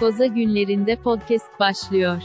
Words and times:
Koza 0.00 0.26
günlerinde 0.26 0.96
podcast 0.96 1.60
başlıyor. 1.60 2.22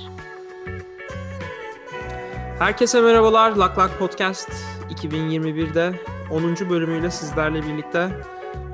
Herkese 2.59 3.02
merhabalar. 3.02 3.52
Lak 3.52 3.77
Lak 3.77 3.99
Podcast 3.99 4.49
2021'de 4.89 5.99
10. 6.31 6.70
bölümüyle 6.70 7.12
sizlerle 7.12 7.63
birlikte 7.63 8.09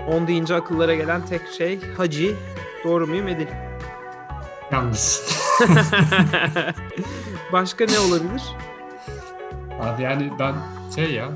10 0.07 0.27
deyince 0.27 0.55
akıllara 0.55 0.95
gelen 0.95 1.25
tek 1.25 1.41
şey 1.57 1.79
Hacı. 1.97 2.35
Doğru 2.83 3.07
muyum 3.07 3.27
Edil? 3.27 3.47
Yanlış. 4.71 5.19
Başka 7.53 7.85
ne 7.85 7.99
olabilir? 7.99 8.41
Abi 9.81 10.03
yani 10.03 10.31
ben 10.39 10.55
şey 10.95 11.13
ya 11.13 11.29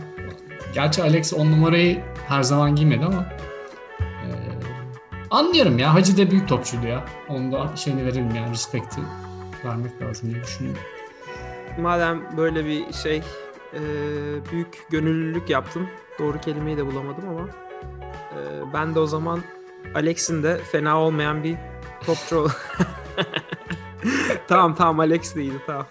gerçi 0.73 1.03
Alex 1.03 1.33
on 1.33 1.51
numarayı 1.51 2.03
her 2.27 2.43
zaman 2.43 2.75
giymedi 2.75 3.05
ama 3.05 3.25
anlıyorum 5.33 5.79
ya 5.79 5.93
Hacı 5.93 6.17
da 6.17 6.31
büyük 6.31 6.49
topçuydu 6.49 6.87
ya. 6.87 7.05
Onun 7.29 7.51
da 7.51 7.75
şeyini 7.75 8.05
verelim 8.05 8.35
yani 8.35 8.51
respekti 8.51 9.01
vermek 9.65 10.01
lazım 10.01 10.31
diye 10.31 10.43
düşünüyorum. 10.43 10.81
Madem 11.79 12.37
böyle 12.37 12.65
bir 12.65 12.93
şey 12.93 13.17
e, 13.73 13.81
büyük 14.51 14.87
gönüllülük 14.89 15.49
yaptın. 15.49 15.87
Doğru 16.19 16.41
kelimeyi 16.41 16.77
de 16.77 16.85
bulamadım 16.85 17.29
ama 17.29 17.47
e, 18.33 18.73
ben 18.73 18.95
de 18.95 18.99
o 18.99 19.07
zaman 19.07 19.39
Alex'in 19.95 20.43
de 20.43 20.57
fena 20.57 20.99
olmayan 20.99 21.43
bir 21.43 21.55
topçu 22.05 22.47
tamam 24.47 24.75
tamam 24.75 24.99
Alex 24.99 25.35
de 25.35 25.41
iyiydi 25.41 25.61
tamam. 25.67 25.85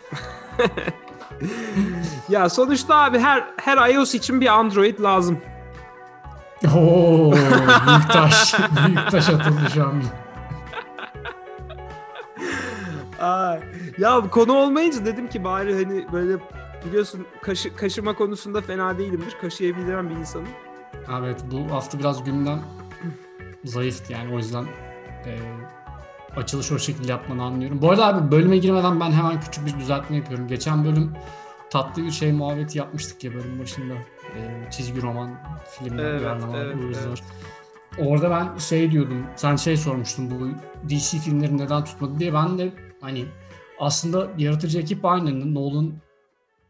ya 2.28 2.48
sonuçta 2.48 2.96
abi 2.96 3.18
her 3.18 3.44
her 3.56 3.90
iOS 3.90 4.14
için 4.14 4.40
bir 4.40 4.46
Android 4.46 5.00
lazım. 5.00 5.38
Oo 6.76 7.32
büyük 7.32 8.10
taş. 8.12 8.54
büyük 8.86 9.10
taş 9.10 9.28
atıldı 9.28 9.60
şu 9.74 9.82
an. 9.84 10.02
Ay. 13.20 13.60
Ya 13.98 14.20
konu 14.30 14.52
olmayınca 14.52 15.06
dedim 15.06 15.28
ki 15.28 15.44
bari 15.44 15.74
hani 15.74 16.06
böyle 16.12 16.36
biliyorsun 16.86 17.26
kaşı, 17.42 17.76
kaşıma 17.76 18.14
konusunda 18.14 18.60
fena 18.60 18.98
değilimdir. 18.98 19.36
Kaşıyabilen 19.40 20.10
bir 20.10 20.16
insanım. 20.16 20.48
Evet 21.18 21.44
bu 21.50 21.74
hafta 21.74 21.98
biraz 21.98 22.24
gündem 22.24 22.60
zayıftı 23.64 24.12
yani 24.12 24.34
o 24.34 24.36
yüzden 24.38 24.64
e, 25.26 25.32
açılış 26.36 26.72
o 26.72 26.78
şekilde 26.78 27.12
yapmanı 27.12 27.42
anlıyorum. 27.42 27.82
Bu 27.82 27.90
arada 27.90 28.06
abi 28.06 28.30
bölüme 28.30 28.56
girmeden 28.56 29.00
ben 29.00 29.12
hemen 29.12 29.40
küçük 29.40 29.66
bir 29.66 29.78
düzeltme 29.78 30.16
yapıyorum. 30.16 30.48
Geçen 30.48 30.84
bölüm 30.84 31.12
tatlı 31.72 32.04
bir 32.04 32.10
şey 32.10 32.32
muhabbeti 32.32 32.78
yapmıştık 32.78 33.24
ya 33.24 33.34
bölüm 33.34 33.58
başında. 33.60 33.94
E, 34.36 34.70
çizgi 34.70 35.02
roman 35.02 35.38
filmler, 35.70 36.04
Evet, 36.04 36.20
uyarlamalar, 36.20 36.66
evet, 36.66 36.96
zıvır. 36.96 37.22
evet. 37.98 38.08
Orada 38.08 38.30
ben 38.30 38.58
şey 38.58 38.90
diyordum, 38.90 39.26
sen 39.36 39.56
şey 39.56 39.76
sormuştun 39.76 40.30
bu 40.30 40.48
DC 40.88 41.18
filmleri 41.18 41.58
neden 41.58 41.84
tutmadı 41.84 42.18
diye. 42.18 42.34
Ben 42.34 42.58
de 42.58 42.72
hani 43.00 43.24
aslında 43.80 44.30
yaratıcı 44.38 44.78
ekip 44.78 45.04
aynı, 45.04 45.54
Nolan 45.54 45.92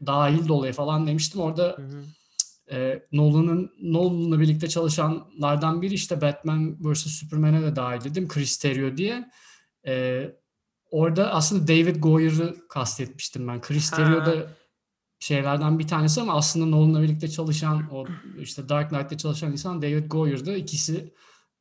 dahil 0.07 0.49
de 0.49 0.53
olaya 0.53 0.73
falan 0.73 1.07
demiştim. 1.07 1.41
Orada 1.41 1.77
Hı 1.79 1.83
hı. 1.83 2.77
e, 2.77 3.03
Nolan'ın 3.13 3.71
Nolan'la 3.83 4.41
birlikte 4.41 4.69
çalışanlardan 4.69 5.83
biri 5.83 5.95
işte 5.95 6.21
Batman 6.21 6.77
vs 6.81 7.07
Superman'e 7.07 7.63
de 7.63 7.77
dahil 7.77 8.05
dedim 8.05 8.29
Chris 8.29 8.59
Terrio 8.59 8.97
diye. 8.97 9.31
E, 9.87 10.25
orada 10.91 11.33
aslında 11.35 11.69
David 11.69 11.97
Goyer'ı 11.97 12.57
kastetmiştim 12.69 13.49
ben. 13.49 13.61
Chris. 13.61 13.91
Terrio 13.91 14.27
da 14.27 14.47
şeylerden 15.23 15.79
bir 15.79 15.87
tanesi 15.87 16.21
ama 16.21 16.35
aslında 16.35 16.67
Nolan'la 16.67 17.03
birlikte 17.03 17.29
çalışan 17.29 17.83
o 17.93 18.05
işte 18.39 18.69
Dark 18.69 18.89
Knight'te 18.91 19.17
çalışan 19.17 19.53
insan 19.53 19.83
David 19.83 20.11
Goyer'dı. 20.11 20.57
İkisi 20.57 21.13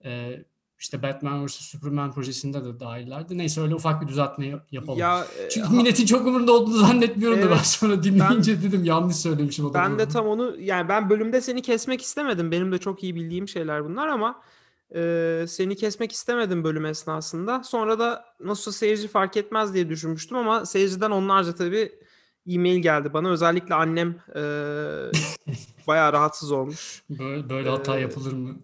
e, 0.06 0.40
işte 0.80 1.04
Batman 1.04 1.46
vs 1.46 1.52
Superman 1.56 2.12
projesinde 2.12 2.66
de 2.66 2.80
dahillerdi. 2.80 3.38
Neyse 3.38 3.62
öyle 3.62 3.76
ufak 3.76 4.02
bir 4.02 4.08
düzeltme 4.08 4.48
yap- 4.48 4.68
yapalım. 4.72 5.00
Ya 5.00 5.26
e, 5.46 5.50
Çünkü 5.50 5.68
ha- 5.68 5.74
milletin 5.76 6.06
çok 6.06 6.28
umurunda 6.28 6.52
olduğunu 6.52 6.78
zannetmiyorum 6.78 7.38
da 7.42 7.46
ben 7.46 7.56
Evet, 7.56 7.66
sonra 7.66 8.04
dinleyince 8.04 8.64
dedim 8.64 8.84
yanlış 8.84 9.16
söylemişim. 9.16 9.66
o 9.66 9.74
Ben 9.74 10.00
de 10.00 10.08
tam 10.08 10.28
onu 10.28 10.56
yani 10.60 10.90
ben 10.90 11.10
bölümde 11.10 11.42
seni 11.42 11.62
kesmek 11.62 12.02
istemedim. 12.02 12.52
Benim 12.52 12.72
de 12.72 12.78
çok 12.78 13.04
iyi 13.04 13.16
bildiğim 13.16 13.48
şeyler 13.48 13.86
bunlar 13.86 14.08
ama 14.08 14.42
e, 14.96 15.46
seni 15.48 15.76
kesmek 15.76 16.12
istemedim 16.12 16.64
bölüm 16.64 16.86
esnasında. 16.86 17.64
Sonra 17.64 18.00
da 18.00 18.26
nasıl 18.44 18.72
seyirci 18.72 19.08
fark 19.08 19.38
etmez 19.38 19.74
diye 19.74 19.90
düşünmüştüm 19.90 20.38
ama 20.38 20.66
seyirciden 20.66 21.12
onlarca 21.12 21.56
tabii 21.56 21.92
e-mail 22.48 22.78
geldi 22.82 23.14
bana. 23.14 23.30
Özellikle 23.30 23.76
annem 23.76 24.10
e, 24.36 24.42
bayağı 25.88 26.14
rahatsız 26.14 26.52
olmuş. 26.52 27.04
Böyle, 27.10 27.50
böyle 27.50 27.70
hata 27.70 27.98
Ee, 27.98 28.02
yapılır 28.02 28.34
mı? 28.34 28.56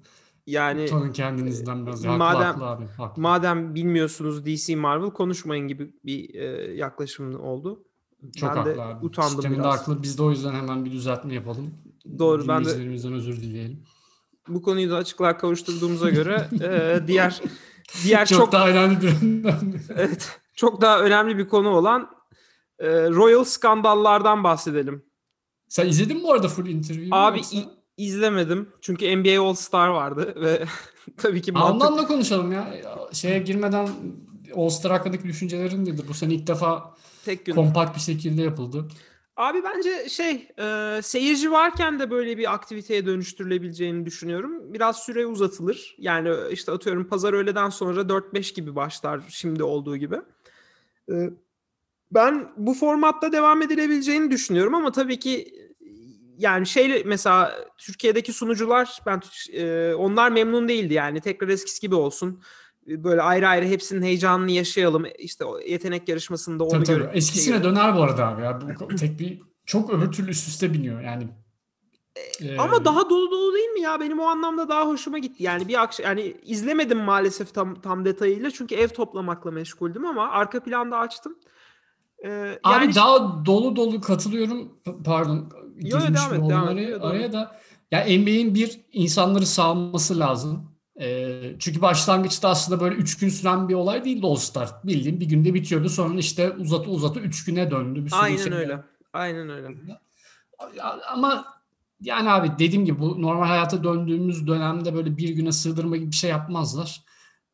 Yani 0.48 0.84
Utanın 0.84 1.12
kendinizden 1.12 1.86
biraz. 1.86 2.06
Haklı, 2.06 2.24
madem- 2.24 2.44
haklı 2.44 2.66
abi. 2.66 2.86
Haklı. 2.98 3.22
madem 3.22 3.76
bilmiyorsunuz 3.76 4.46
DC 4.46 4.76
Marvel 4.76 5.10
konuşmayın 5.10 5.68
gibi 5.68 5.94
bir 6.06 6.36
e, 6.36 6.74
yaklaşım 6.76 7.40
oldu. 7.40 7.84
Çok 8.36 8.56
ben 8.56 8.66
de 8.66 8.70
haklı 8.70 8.84
abi. 8.84 9.06
utandım 9.06 9.32
Sisteminde 9.32 9.60
biraz. 9.60 9.80
haklı. 9.80 10.04
Biz 10.04 10.18
de 10.18 10.24
o 10.24 10.30
yüzden 10.30 10.54
hemen 10.54 10.86
bir 10.86 10.92
düzeltme 10.92 11.34
yapalım. 11.34 11.74
Doğru, 12.20 12.48
ben 12.48 12.66
de- 12.66 13.14
özür 13.16 13.42
dileyelim. 13.42 13.84
Bu 14.48 14.62
konuyu 14.62 14.90
da 14.90 14.96
açıklığa 14.98 15.38
kavuşturduğumuza 15.38 16.10
göre 16.10 16.48
e, 16.62 17.08
diğer 17.08 17.42
diğer 18.04 18.26
çok, 18.26 18.38
çok 18.40 18.52
daha 18.52 18.70
önemli 18.70 19.02
bir 19.02 19.14
Evet. 19.96 20.40
Çok 20.56 20.82
daha 20.82 21.00
önemli 21.02 21.38
bir 21.38 21.48
konu 21.48 21.70
olan 21.70 22.10
e, 22.80 22.88
Royal 23.10 23.44
skandallardan 23.44 24.44
bahsedelim. 24.44 25.06
Sen 25.70 25.88
izledin 25.88 26.18
mi 26.18 26.24
bu 26.24 26.34
arada 26.34 26.48
full 26.48 26.68
interview'u? 26.68 27.16
Abi 27.16 27.38
yoksa? 27.38 27.58
i- 27.58 27.68
izlemedim. 27.98 28.70
Çünkü 28.82 29.18
NBA 29.18 29.42
All 29.42 29.54
Star 29.54 29.88
vardı 29.88 30.34
ve 30.42 30.66
tabii 31.18 31.42
ki 31.42 31.52
mantık... 31.52 31.74
ondan 31.74 31.98
da 32.04 32.08
konuşalım 32.08 32.52
ya. 32.52 32.74
Şeye 33.14 33.40
girmeden 33.40 33.90
All-Star 34.56 34.92
hakkındaki 34.92 35.24
düşüncelerin 35.24 35.86
nedir? 35.86 36.06
Bu 36.08 36.14
sene 36.14 36.34
ilk 36.34 36.48
defa 36.48 36.96
tek 37.26 37.46
gün. 37.46 37.54
kompakt 37.56 37.96
bir 37.96 38.02
şekilde 38.02 38.42
yapıldı. 38.42 38.88
Abi 39.38 39.64
bence 39.64 40.10
şey 40.10 40.48
e, 40.60 41.00
seyirci 41.04 41.52
varken 41.52 42.00
de 42.00 42.12
böyle 42.12 42.38
bir 42.38 42.54
aktiviteye 42.54 43.06
dönüştürülebileceğini 43.06 44.06
düşünüyorum. 44.06 44.74
Biraz 44.74 45.00
süre 45.00 45.26
uzatılır. 45.26 45.96
Yani 46.00 46.30
işte 46.52 46.72
atıyorum 46.72 47.08
pazar 47.08 47.34
öğleden 47.34 47.70
sonra 47.70 48.02
4-5 48.02 48.54
gibi 48.56 48.76
başlar 48.76 49.22
şimdi 49.30 49.64
olduğu 49.64 49.98
gibi. 49.98 50.16
E, 51.12 51.30
ben 52.12 52.52
bu 52.58 52.74
formatta 52.74 53.32
devam 53.32 53.62
edilebileceğini 53.62 54.32
düşünüyorum 54.32 54.76
ama 54.76 54.92
tabii 54.92 55.20
ki 55.20 55.54
yani 56.38 56.68
şey 56.68 57.04
mesela 57.06 57.56
Türkiye'deki 57.78 58.34
sunucular 58.34 59.00
ben 59.06 59.22
e, 59.54 59.94
onlar 59.94 60.32
memnun 60.32 60.68
değildi 60.68 60.94
yani 60.94 61.22
tekrar 61.22 61.48
eskisi 61.50 61.82
gibi 61.82 61.96
olsun. 61.96 62.42
E, 62.88 63.04
Böyle 63.04 63.22
ayrı 63.22 63.48
ayrı 63.48 63.66
hepsinin 63.66 64.02
heyecanını 64.02 64.52
yaşayalım. 64.52 65.06
İşte 65.20 65.46
o 65.46 65.60
yetenek 65.60 66.10
yarışmasında 66.10 66.64
onu 66.64 66.72
Tabii 66.72 66.84
tabii. 66.86 67.18
Eskisine 67.18 67.56
şey- 67.56 67.64
döner 67.64 67.96
bu 67.96 68.04
arada 68.04 68.28
abi. 68.28 68.42
Ya. 68.42 68.60
Bu 68.80 68.96
tek 68.96 69.20
bir 69.20 69.42
çok 69.66 69.90
öbür 69.94 70.12
türlü 70.12 70.30
üst 70.32 70.48
üste 70.48 70.74
biniyor 70.74 71.02
yani. 71.02 71.28
Ee, 72.42 72.58
Ama 72.58 72.86
daha 72.86 73.10
dolu 73.10 73.32
dolu 73.32 73.54
değil 73.54 73.70
mi 73.70 73.82
ya? 73.82 74.00
Benim 74.00 74.20
o 74.20 74.24
anlamda 74.24 74.70
daha 74.70 74.88
hoşuma 74.88 75.18
gitti. 75.18 75.44
Yani 75.44 75.68
bir 75.68 75.82
akşam 75.82 76.06
yani 76.06 76.36
izlemedim 76.44 76.98
maalesef 76.98 77.54
tam 77.54 77.82
tam 77.82 78.06
detayıyla 78.06 78.52
çünkü 78.52 78.76
ev 78.76 78.88
toplamakla 78.88 79.52
meşguldüm 79.52 80.06
ama 80.06 80.30
arka 80.30 80.64
planda 80.64 80.98
açtım. 80.98 81.36
Ee, 82.26 82.60
Abi 82.64 82.84
yani 82.84 82.96
daha 82.96 83.46
dolu 83.46 83.76
dolu 83.76 84.02
katılıyorum. 84.02 84.72
Pardon. 85.06 85.52
Yo, 85.82 86.00
devam 86.00 86.34
et, 86.34 86.50
devam 86.50 86.78
et. 86.78 87.02
araya, 87.02 87.34
da 87.34 87.60
ya 87.92 88.00
NBA'in 88.00 88.56
bir 88.56 88.82
insanları 88.94 89.46
sağlaması 89.46 90.20
lazım. 90.20 90.72
Ee, 91.02 91.56
çünkü 91.60 91.82
başlangıçta 91.82 92.50
aslında 92.50 92.82
böyle 92.82 92.96
3 92.96 93.18
gün 93.18 93.30
süren 93.30 93.70
bir 93.70 93.74
olay 93.74 94.06
değildi 94.06 94.26
All 94.26 94.36
Star. 94.36 94.70
Bildiğin 94.84 95.20
bir 95.20 95.26
günde 95.26 95.54
bitiyordu. 95.54 95.90
Sonra 95.90 96.20
işte 96.20 96.52
uzatı 96.52 96.90
uzatı 96.90 97.20
3 97.20 97.46
güne 97.46 97.72
döndü. 97.72 98.06
Bir 98.06 98.14
aynen 98.22 98.38
şey- 98.38 98.54
öyle. 98.54 98.84
Aynen 99.14 99.50
öyle. 99.50 99.68
Ama 101.14 101.46
yani 102.02 102.30
abi 102.30 102.52
dediğim 102.60 102.86
gibi 102.86 103.00
bu 103.00 103.22
normal 103.22 103.48
hayata 103.48 103.84
döndüğümüz 103.84 104.48
dönemde 104.48 104.96
böyle 104.96 105.18
bir 105.18 105.30
güne 105.30 105.52
sığdırma 105.52 105.98
gibi 105.98 106.12
bir 106.12 106.16
şey 106.16 106.30
yapmazlar. 106.30 107.02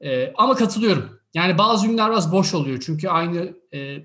Ee, 0.01 0.33
ama 0.35 0.55
katılıyorum. 0.55 1.19
Yani 1.33 1.57
bazı 1.57 1.87
günler 1.87 2.11
biraz 2.11 2.31
boş 2.31 2.53
oluyor. 2.53 2.79
Çünkü 2.85 3.09
aynı 3.09 3.53
e, 3.73 3.97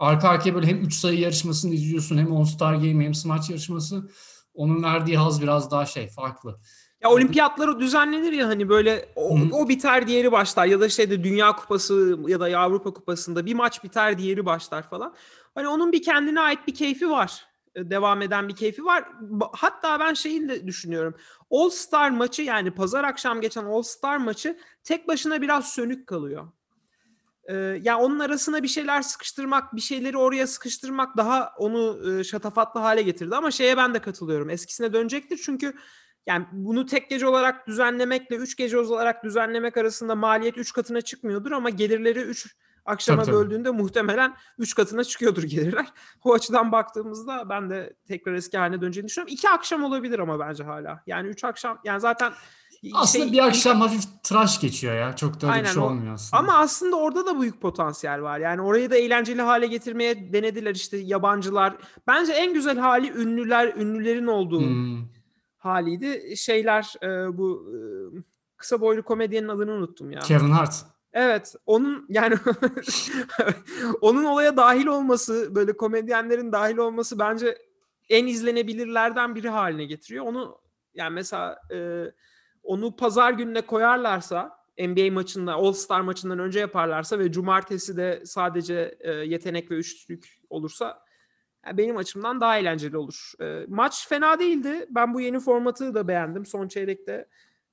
arka 0.00 0.28
arkaya 0.28 0.54
böyle 0.54 0.66
hem 0.66 0.82
3 0.82 0.94
sayı 0.94 1.18
yarışmasını 1.18 1.74
izliyorsun 1.74 2.18
hem 2.18 2.36
All 2.36 2.44
Star 2.44 2.74
Game 2.74 3.04
hem 3.04 3.14
smaç 3.14 3.50
yarışması. 3.50 4.10
Onun 4.54 4.82
verdiği 4.82 5.18
haz 5.18 5.42
biraz 5.42 5.70
daha 5.70 5.86
şey 5.86 6.08
farklı. 6.08 6.60
Ya 7.02 7.10
olimpiyatlar 7.10 7.80
düzenlenir 7.80 8.32
ya 8.32 8.48
hani 8.48 8.68
böyle 8.68 9.08
o, 9.16 9.38
Hı. 9.38 9.42
o 9.52 9.68
biter 9.68 10.06
diğeri 10.06 10.32
başlar 10.32 10.66
ya 10.66 10.80
da 10.80 10.88
şeyde 10.88 11.24
Dünya 11.24 11.56
Kupası 11.56 12.18
ya 12.28 12.40
da 12.40 12.58
Avrupa 12.58 12.92
Kupası'nda 12.92 13.46
bir 13.46 13.54
maç 13.54 13.84
biter 13.84 14.18
diğeri 14.18 14.46
başlar 14.46 14.90
falan. 14.90 15.14
Hani 15.54 15.68
onun 15.68 15.92
bir 15.92 16.02
kendine 16.02 16.40
ait 16.40 16.66
bir 16.66 16.74
keyfi 16.74 17.10
var. 17.10 17.46
E, 17.74 17.90
Devam 17.90 18.22
eden 18.22 18.48
bir 18.48 18.56
keyfi 18.56 18.84
var. 18.84 19.04
Hatta 19.52 20.00
ben 20.00 20.14
şeyi 20.14 20.48
de 20.48 20.66
düşünüyorum. 20.66 21.14
All 21.50 21.70
Star 21.70 22.10
maçı 22.10 22.42
yani 22.42 22.70
pazar 22.70 23.04
akşam 23.04 23.40
geçen 23.40 23.64
All 23.64 23.82
Star 23.82 24.16
maçı 24.16 24.58
tek 24.84 25.08
başına 25.08 25.42
biraz 25.42 25.68
sönük 25.72 26.06
kalıyor. 26.06 26.48
Ee, 27.50 27.80
yani 27.82 28.02
onun 28.02 28.18
arasına 28.18 28.62
bir 28.62 28.68
şeyler 28.68 29.02
sıkıştırmak, 29.02 29.76
bir 29.76 29.80
şeyleri 29.80 30.16
oraya 30.16 30.46
sıkıştırmak 30.46 31.16
daha 31.16 31.52
onu 31.58 32.12
e, 32.12 32.24
şatafatlı 32.24 32.80
hale 32.80 33.02
getirdi. 33.02 33.36
Ama 33.36 33.50
şeye 33.50 33.76
ben 33.76 33.94
de 33.94 33.98
katılıyorum. 33.98 34.50
Eskisine 34.50 34.92
dönecektir 34.92 35.40
çünkü 35.44 35.74
yani 36.26 36.46
bunu 36.52 36.86
tek 36.86 37.10
gece 37.10 37.26
olarak 37.26 37.66
düzenlemekle 37.68 38.36
üç 38.36 38.56
gece 38.56 38.78
olarak 38.78 39.24
düzenlemek 39.24 39.76
arasında 39.76 40.14
maliyet 40.14 40.58
üç 40.58 40.72
katına 40.72 41.00
çıkmıyordur 41.00 41.52
ama 41.52 41.70
gelirleri 41.70 42.20
üç 42.20 42.56
akşama 42.84 43.22
Tabii, 43.22 43.32
tabii. 43.32 43.44
böldüğünde 43.44 43.70
muhtemelen 43.70 44.36
üç 44.58 44.74
katına 44.74 45.04
çıkıyordur 45.04 45.42
gelirler. 45.42 45.86
O 46.24 46.34
açıdan 46.34 46.72
baktığımızda 46.72 47.48
ben 47.48 47.70
de 47.70 47.96
tekrar 48.08 48.34
eski 48.34 48.58
haline 48.58 48.80
döneceğini 48.80 49.08
düşünüyorum. 49.08 49.34
İki 49.34 49.48
akşam 49.48 49.84
olabilir 49.84 50.18
ama 50.18 50.38
bence 50.38 50.64
hala. 50.64 51.02
Yani 51.06 51.28
üç 51.28 51.44
akşam 51.44 51.80
yani 51.84 52.00
zaten 52.00 52.32
Aslında 52.94 53.24
şey- 53.24 53.32
bir 53.32 53.46
akşam 53.46 53.80
hafif 53.80 54.02
tıraş 54.22 54.60
geçiyor 54.60 54.94
ya. 54.94 55.16
Çok 55.16 55.40
da 55.40 55.46
öyle 55.46 55.52
Aynen, 55.52 55.64
bir 55.64 55.70
şey 55.70 55.82
olmuyor 55.82 56.14
aslında. 56.14 56.40
Ama 56.42 56.58
aslında 56.58 56.96
orada 56.96 57.26
da 57.26 57.40
büyük 57.40 57.60
potansiyel 57.60 58.22
var. 58.22 58.38
Yani 58.38 58.62
orayı 58.62 58.90
da 58.90 58.96
eğlenceli 58.96 59.42
hale 59.42 59.66
getirmeye 59.66 60.32
denediler 60.32 60.74
işte 60.74 60.96
yabancılar. 60.96 61.76
Bence 62.06 62.32
en 62.32 62.54
güzel 62.54 62.78
hali 62.78 63.10
ünlüler, 63.10 63.74
ünlülerin 63.76 64.26
olduğu 64.26 64.60
Hmm. 64.60 64.98
haliydi. 65.58 66.36
Şeyler 66.36 66.94
e, 67.02 67.38
bu 67.38 67.66
e, 67.74 67.78
kısa 68.56 68.80
boylu 68.80 69.02
komedyenin 69.02 69.48
adını 69.48 69.72
unuttum 69.72 70.10
ya. 70.10 70.20
Kevin 70.20 70.50
Hart. 70.50 70.74
Evet, 71.12 71.54
onun 71.66 72.06
yani 72.08 72.34
onun 74.00 74.24
olaya 74.24 74.56
dahil 74.56 74.86
olması, 74.86 75.54
böyle 75.54 75.76
komedyenlerin 75.76 76.52
dahil 76.52 76.76
olması 76.76 77.18
bence 77.18 77.58
en 78.08 78.26
izlenebilirlerden 78.26 79.34
biri 79.34 79.48
haline 79.48 79.84
getiriyor. 79.84 80.26
Onu 80.26 80.58
yani 80.94 81.14
mesela 81.14 81.58
e, 81.74 82.04
onu 82.62 82.96
pazar 82.96 83.32
gününe 83.32 83.60
koyarlarsa 83.60 84.60
NBA 84.78 85.12
maçında, 85.12 85.54
All 85.54 85.72
Star 85.72 86.00
maçından 86.00 86.38
önce 86.38 86.60
yaparlarsa 86.60 87.18
ve 87.18 87.32
cumartesi 87.32 87.96
de 87.96 88.22
sadece 88.24 88.98
e, 89.00 89.10
yetenek 89.12 89.70
ve 89.70 89.74
üçlük 89.74 90.40
olursa 90.50 91.04
yani 91.66 91.78
benim 91.78 91.96
açımdan 91.96 92.40
daha 92.40 92.58
eğlenceli 92.58 92.96
olur. 92.96 93.32
E, 93.40 93.64
maç 93.68 94.08
fena 94.08 94.38
değildi. 94.38 94.86
Ben 94.90 95.14
bu 95.14 95.20
yeni 95.20 95.40
formatı 95.40 95.94
da 95.94 96.08
beğendim. 96.08 96.46
Son 96.46 96.68
çeyrekte 96.68 97.28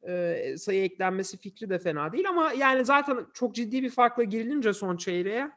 e, 0.07 0.55
sayı 0.57 0.83
eklenmesi 0.83 1.37
fikri 1.37 1.69
de 1.69 1.79
fena 1.79 2.13
değil 2.13 2.29
ama 2.29 2.53
yani 2.53 2.85
zaten 2.85 3.25
çok 3.33 3.55
ciddi 3.55 3.83
bir 3.83 3.89
farkla 3.89 4.23
girilince 4.23 4.73
son 4.73 4.97
çeyreğe 4.97 5.51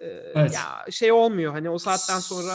e, 0.00 0.06
Evet. 0.06 0.54
ya 0.54 0.90
şey 0.90 1.12
olmuyor 1.12 1.52
hani 1.52 1.70
o 1.70 1.78
saatten 1.78 2.18
sonra 2.18 2.52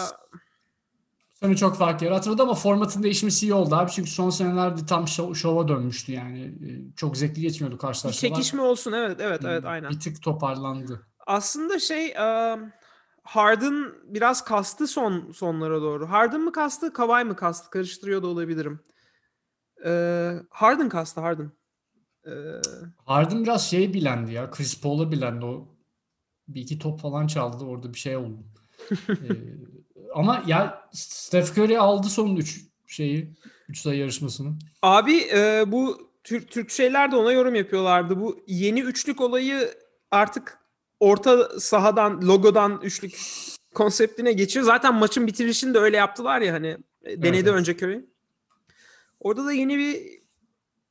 Sonu 1.44 1.56
çok 1.58 1.76
fark 1.76 2.02
yaratmadı 2.02 2.44
ama 2.44 2.54
formatın 2.54 3.04
değişmesi 3.04 3.46
iyi 3.46 3.54
oldu 3.54 3.76
abi. 3.76 3.92
Çünkü 3.92 4.10
son 4.10 4.30
senelerde 4.30 4.86
tam 4.86 5.08
şov, 5.08 5.34
şova 5.34 5.68
dönmüştü 5.68 6.12
yani. 6.12 6.42
Ee, 6.42 6.96
Çok 6.96 7.18
zevkli 7.18 7.42
geçmiyordu 7.42 7.76
bir 7.76 7.80
karşılaşmalar. 7.80 8.36
çekişme 8.36 8.62
olsun 8.62 8.92
evet 8.92 9.18
evet 9.22 9.42
evet 9.46 9.64
Hmm, 9.64 9.70
aynen. 9.70 9.92
Bir 9.92 10.00
tık 10.00 10.22
toparlandı. 10.22 11.08
Aslında 11.28 11.80
şey 11.80 12.06
e, 12.08 12.58
Harden 13.24 13.86
biraz 14.04 14.46
kastı 14.46 14.88
son 14.88 15.32
sonlara 15.32 15.82
doğru. 15.82 16.10
Harden 16.10 16.42
mı 16.42 16.52
kastı, 16.52 16.94
Kawhi 16.94 17.24
mı 17.26 17.36
kastı? 17.36 17.70
Karıştırıyor 17.70 18.24
da 18.24 18.28
olabilirim. 18.28 18.80
E, 19.86 19.92
Harden 20.50 20.90
kastı, 20.90 21.22
Harden. 21.22 21.52
E, 22.26 22.32
Harden 23.06 23.44
biraz 23.44 23.70
şey 23.70 23.94
bilendi 23.94 24.34
ya. 24.34 24.52
Chris 24.52 24.82
Paul'a 24.82 25.12
bilendi 25.12 25.46
o. 25.46 25.68
Bir 26.48 26.62
iki 26.62 26.80
top 26.80 27.00
falan 27.00 27.28
çaldı. 27.28 27.66
Orada 27.66 27.94
bir 27.94 28.00
şey 28.00 28.18
oldu. 28.18 28.44
Ee, 29.24 29.28
ama 30.13 30.44
ya 30.48 30.90
Steph 30.92 31.58
Curry 31.58 31.80
aldı 31.80 32.08
sonunda 32.08 32.40
üç 32.40 32.66
şeyi. 32.88 33.34
Üç 33.69 33.80
sayı 33.80 34.00
yarışmasını. 34.00 34.54
Abi 34.81 35.18
e, 35.34 35.63
bu 35.68 36.12
Türk 36.24 36.52
Türk 36.52 36.72
şeyler 36.72 37.12
de 37.12 37.16
ona 37.16 37.31
yorum 37.31 37.56
yapıyorlardı. 37.56 38.19
Bu 38.19 38.44
yeni 38.48 38.81
üçlük 38.81 39.22
olayı 39.22 39.74
artık 40.12 40.60
orta 41.00 41.60
sahadan, 41.60 42.22
logodan 42.22 42.80
üçlük 42.84 43.19
konseptine 43.74 44.34
geçiyor. 44.34 44.66
Zaten 44.66 44.96
maçın 44.96 45.28
bitirişini 45.28 45.74
de 45.74 45.80
öyle 45.80 45.98
yaptılar 45.98 46.42
ya 46.42 46.54
hani 46.54 46.78
e, 47.04 47.24
denedi 47.24 47.50
evet. 47.50 47.60
önce 47.60 47.72
Curry. 47.72 48.06
Orada 49.19 49.46
da 49.46 49.52
yeni 49.52 49.78
bir 49.78 50.22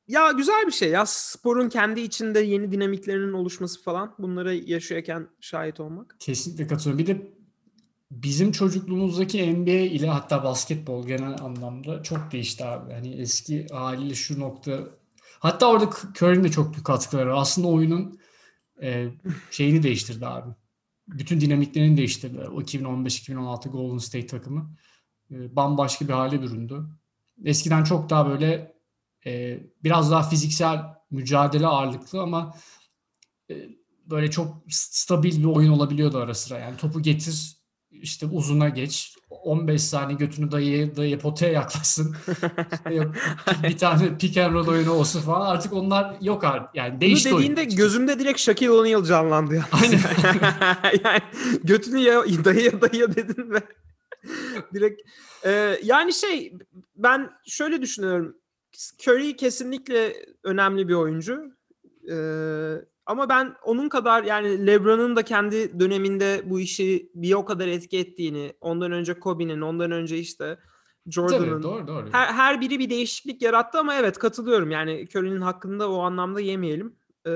ya 0.09 0.33
güzel 0.33 0.67
bir 0.67 0.73
şey 0.73 0.91
ya 0.91 1.07
sporun 1.07 1.69
kendi 1.69 2.01
içinde 2.01 2.41
yeni 2.41 2.73
dinamiklerinin 2.73 3.33
oluşması 3.33 3.83
falan 3.83 4.15
bunlara 4.19 4.53
yaşıyorken 4.53 5.29
şahit 5.41 5.81
olmak. 5.81 6.17
Kesinlikle 6.19 6.67
katılıyorum. 6.67 6.99
Bir 6.99 7.07
de 7.07 7.33
bizim 8.11 8.53
çocukluğumuzdaki 8.53 9.53
NBA 9.53 9.71
ile 9.71 10.09
hatta 10.09 10.45
basketbol 10.45 11.07
genel 11.07 11.41
anlamda 11.41 12.03
çok 12.03 12.33
değişti 12.33 12.65
abi. 12.65 12.93
Hani 12.93 13.15
eski 13.15 13.67
haliyle 13.67 14.15
şu 14.15 14.41
nokta 14.41 14.81
hatta 15.39 15.67
orada 15.71 15.91
Curry'nin 16.17 16.45
de 16.45 16.51
çok 16.51 16.73
büyük 16.73 16.87
katkıları. 16.87 17.37
Aslında 17.37 17.69
oyunun 17.69 18.21
e, 18.83 19.09
şeyini 19.51 19.83
değiştirdi 19.83 20.27
abi. 20.27 20.51
Bütün 21.09 21.41
dinamiklerini 21.41 21.97
değiştirdi. 21.97 22.39
O 22.39 22.63
2015-2016 22.63 23.69
Golden 23.69 23.99
State 23.99 24.27
takımı 24.27 24.77
e, 25.31 25.57
bambaşka 25.57 26.09
bir 26.09 26.13
hale 26.13 26.43
büründü. 26.43 26.87
Eskiden 27.45 27.85
çok 27.85 28.11
daha 28.11 28.29
böyle 28.29 28.75
e, 29.27 29.61
biraz 29.85 30.11
daha 30.11 30.23
fiziksel 30.23 30.85
mücadele 31.11 31.67
ağırlıklı 31.67 32.23
ama 32.23 32.55
e, 33.51 33.55
böyle 34.07 34.31
çok 34.31 34.63
stabil 34.69 35.39
bir 35.39 35.45
oyun 35.45 35.73
olabiliyordu 35.73 36.19
ara 36.19 36.35
sıra. 36.35 36.59
Yani 36.59 36.77
topu 36.77 37.03
getir 37.03 37.60
işte 38.03 38.27
uzuna 38.27 38.69
geç. 38.69 39.17
15 39.31 39.83
saniye 39.83 40.19
götünü 40.19 40.51
dayı 40.51 40.97
dayı 40.97 41.19
potaya. 41.19 41.69
İşte 41.83 42.03
yok, 42.95 43.15
bir 43.63 43.79
tane 43.79 44.19
pick 44.19 44.37
and 44.37 44.55
roll 44.55 44.69
oyunu 44.69 44.93
olsun 44.93 45.21
falan. 45.21 45.47
Artık 45.47 45.73
onlar 45.73 46.17
yok 46.21 46.45
artık. 46.45 46.75
Yani 46.75 46.93
Bunu 46.93 47.01
değişti 47.01 47.35
oyun. 47.35 47.57
dediğinde 47.57 47.65
gözümde 47.65 48.19
direkt 48.19 48.41
Shaquille 48.41 48.71
O'Neal 48.71 49.05
canlandı 49.05 49.55
ya. 49.55 49.65
Aynen. 49.73 50.01
yani 51.05 51.21
götünü 51.65 51.99
ya, 51.99 52.25
dayıya 52.45 52.81
dayıya 52.81 53.15
dedin 53.15 53.51
ve 53.51 53.63
direkt 54.75 55.03
e, 55.45 55.79
yani 55.83 56.13
şey 56.13 56.53
ben 56.97 57.31
şöyle 57.47 57.83
düşünüyorum. 57.83 58.37
Curry 59.07 59.37
kesinlikle 59.37 60.17
önemli 60.45 60.89
bir 60.89 60.95
oyuncu. 60.95 61.53
E, 62.11 62.17
ama 63.07 63.29
ben 63.29 63.55
onun 63.65 63.89
kadar 63.89 64.25
yani 64.25 64.67
LeBron'un 64.67 65.17
da 65.17 65.23
kendi 65.23 65.81
döneminde 65.81 66.43
bu 66.45 66.61
işi 66.61 67.11
bir 67.15 67.35
o 67.35 67.45
kadar 67.45 67.69
etki 67.69 67.99
ettiğini, 67.99 68.53
ondan 68.61 68.93
önce 68.93 69.21
Kobe'nin, 69.21 69.61
ondan 69.61 69.91
önce 69.91 70.19
işte 70.19 70.59
Jordan'ın 71.07 72.13
her, 72.13 72.27
her 72.27 72.61
biri 72.61 72.79
bir 72.79 72.91
değişiklik 72.91 73.43
yarattı 73.43 73.79
ama 73.79 73.95
evet 73.95 74.19
katılıyorum. 74.19 74.71
Yani 74.71 75.07
Curry'nin 75.15 75.41
hakkında 75.41 75.91
o 75.91 76.01
anlamda 76.01 76.41
yemeyelim. 76.41 76.97
Ee, 77.27 77.31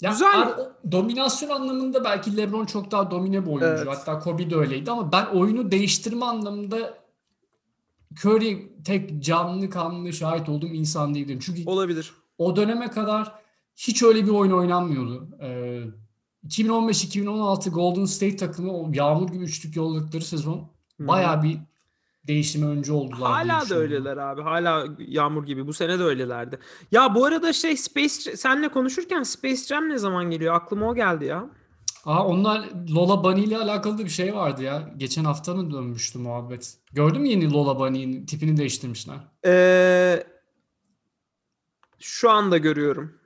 Ya 0.00 0.10
Güzel. 0.10 0.48
o 0.58 0.72
dominasyon 0.92 1.48
anlamında 1.50 2.04
belki 2.04 2.36
LeBron 2.36 2.66
çok 2.66 2.90
daha 2.90 3.10
domine 3.10 3.42
bir 3.42 3.50
oyuncu. 3.50 3.66
Evet. 3.66 3.86
Hatta 3.88 4.18
Kobe 4.18 4.50
de 4.50 4.56
öyleydi 4.56 4.90
ama 4.90 5.12
ben 5.12 5.26
oyunu 5.26 5.70
değiştirme 5.70 6.24
anlamında 6.24 6.98
Curry 8.24 8.72
tek 8.84 9.22
canlı 9.22 9.70
kanlı 9.70 10.12
şahit 10.12 10.48
olduğum 10.48 10.66
insan 10.66 11.14
değilim. 11.14 11.38
Çünkü 11.42 11.62
olabilir. 11.66 12.12
o 12.38 12.56
döneme 12.56 12.90
kadar 12.90 13.41
hiç 13.76 14.02
öyle 14.02 14.24
bir 14.24 14.30
oyun 14.30 14.52
oynanmıyordu. 14.52 15.28
Ee, 15.42 15.82
2015-2016 16.48 17.70
Golden 17.70 18.04
State 18.04 18.36
takımı 18.36 18.72
o 18.72 18.90
yağmur 18.92 19.28
gibi 19.28 19.44
üçlük 19.44 19.76
yolladıkları 19.76 20.24
sezon 20.24 20.70
Hı. 21.00 21.08
bayağı 21.08 21.42
bir 21.42 21.58
değişime 22.26 22.66
öncü 22.66 22.92
oldular. 22.92 23.32
Hala 23.32 23.70
da 23.70 23.74
öyleler 23.74 24.16
abi. 24.16 24.42
Hala 24.42 24.86
yağmur 24.98 25.46
gibi. 25.46 25.66
Bu 25.66 25.72
sene 25.72 25.98
de 25.98 26.02
öylelerdi. 26.02 26.58
Ya 26.92 27.14
bu 27.14 27.24
arada 27.24 27.52
şey 27.52 27.76
Space 27.76 28.36
senle 28.36 28.68
konuşurken 28.68 29.22
Space 29.22 29.56
Jam 29.64 29.88
ne 29.88 29.98
zaman 29.98 30.30
geliyor? 30.30 30.54
Aklıma 30.54 30.88
o 30.88 30.94
geldi 30.94 31.24
ya. 31.24 31.50
Aa, 32.04 32.26
onlar 32.26 32.68
Lola 32.94 33.24
Bunny 33.24 33.44
ile 33.44 33.58
alakalı 33.58 33.98
da 33.98 34.04
bir 34.04 34.10
şey 34.10 34.34
vardı 34.34 34.62
ya. 34.62 34.90
Geçen 34.96 35.24
hafta 35.24 35.54
mı 35.54 35.70
dönmüştü 35.70 36.18
muhabbet? 36.18 36.78
Gördün 36.92 37.20
mü 37.20 37.28
yeni 37.28 37.52
Lola 37.52 37.78
Bunny'nin 37.78 38.26
tipini 38.26 38.56
değiştirmişler. 38.56 39.16
Ee, 39.46 40.26
şu 41.98 42.30
anda 42.30 42.58
görüyorum. 42.58 43.21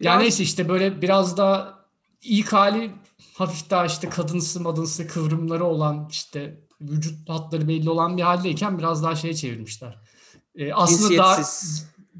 Ya 0.00 0.12
Biraz- 0.12 0.22
neyse 0.22 0.42
işte 0.42 0.68
böyle 0.68 1.02
biraz 1.02 1.36
daha 1.36 1.84
ilk 2.22 2.52
hali 2.52 2.90
hafif 3.34 3.70
daha 3.70 3.86
işte 3.86 4.08
kadınsı 4.08 4.60
madınsı 4.60 5.08
kıvrımları 5.08 5.64
olan 5.64 6.08
işte 6.10 6.60
vücut 6.80 7.28
hatları 7.28 7.68
belli 7.68 7.90
olan 7.90 8.16
bir 8.16 8.22
haldeyken 8.22 8.78
biraz 8.78 9.02
daha 9.02 9.16
şeye 9.16 9.34
çevirmişler. 9.34 9.98
Ee, 10.54 10.72
aslında 10.72 11.18
daha. 11.18 11.42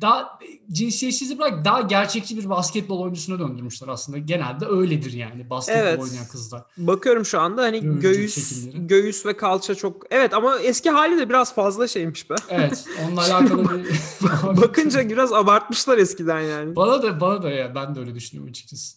Daha 0.00 0.38
cinsiyetsiz 0.72 1.38
bırak 1.38 1.64
daha 1.64 1.80
gerçekçi 1.80 2.36
bir 2.38 2.48
basketbol 2.50 3.00
oyuncusuna 3.00 3.38
döndürmüşler 3.38 3.88
aslında. 3.88 4.18
Genelde 4.18 4.66
öyledir 4.66 5.12
yani 5.12 5.50
basketbol 5.50 5.80
Evet. 5.80 6.00
oynayan 6.00 6.26
kızlar. 6.26 6.62
Bakıyorum 6.78 7.24
şu 7.24 7.40
anda 7.40 7.62
hani 7.62 8.00
göğüs 8.00 8.34
şekilleri. 8.34 8.86
göğüs 8.86 9.26
ve 9.26 9.36
kalça 9.36 9.74
çok 9.74 10.02
evet 10.10 10.34
ama 10.34 10.58
eski 10.58 10.90
hali 10.90 11.18
de 11.18 11.28
biraz 11.28 11.54
fazla 11.54 11.88
şeymiş 11.88 12.30
be. 12.30 12.34
Evet, 12.48 12.84
onunla 13.04 13.20
alakalı 13.20 13.64
bir 13.64 13.86
Bakınca 14.62 15.08
biraz 15.08 15.32
abartmışlar 15.32 15.98
eskiden 15.98 16.40
yani. 16.40 16.76
Bana 16.76 17.02
da 17.02 17.20
bana 17.20 17.42
da 17.42 17.50
ya 17.50 17.74
ben 17.74 17.94
de 17.94 18.00
öyle 18.00 18.14
düşünüyorum 18.14 18.50
açıkçası. 18.50 18.96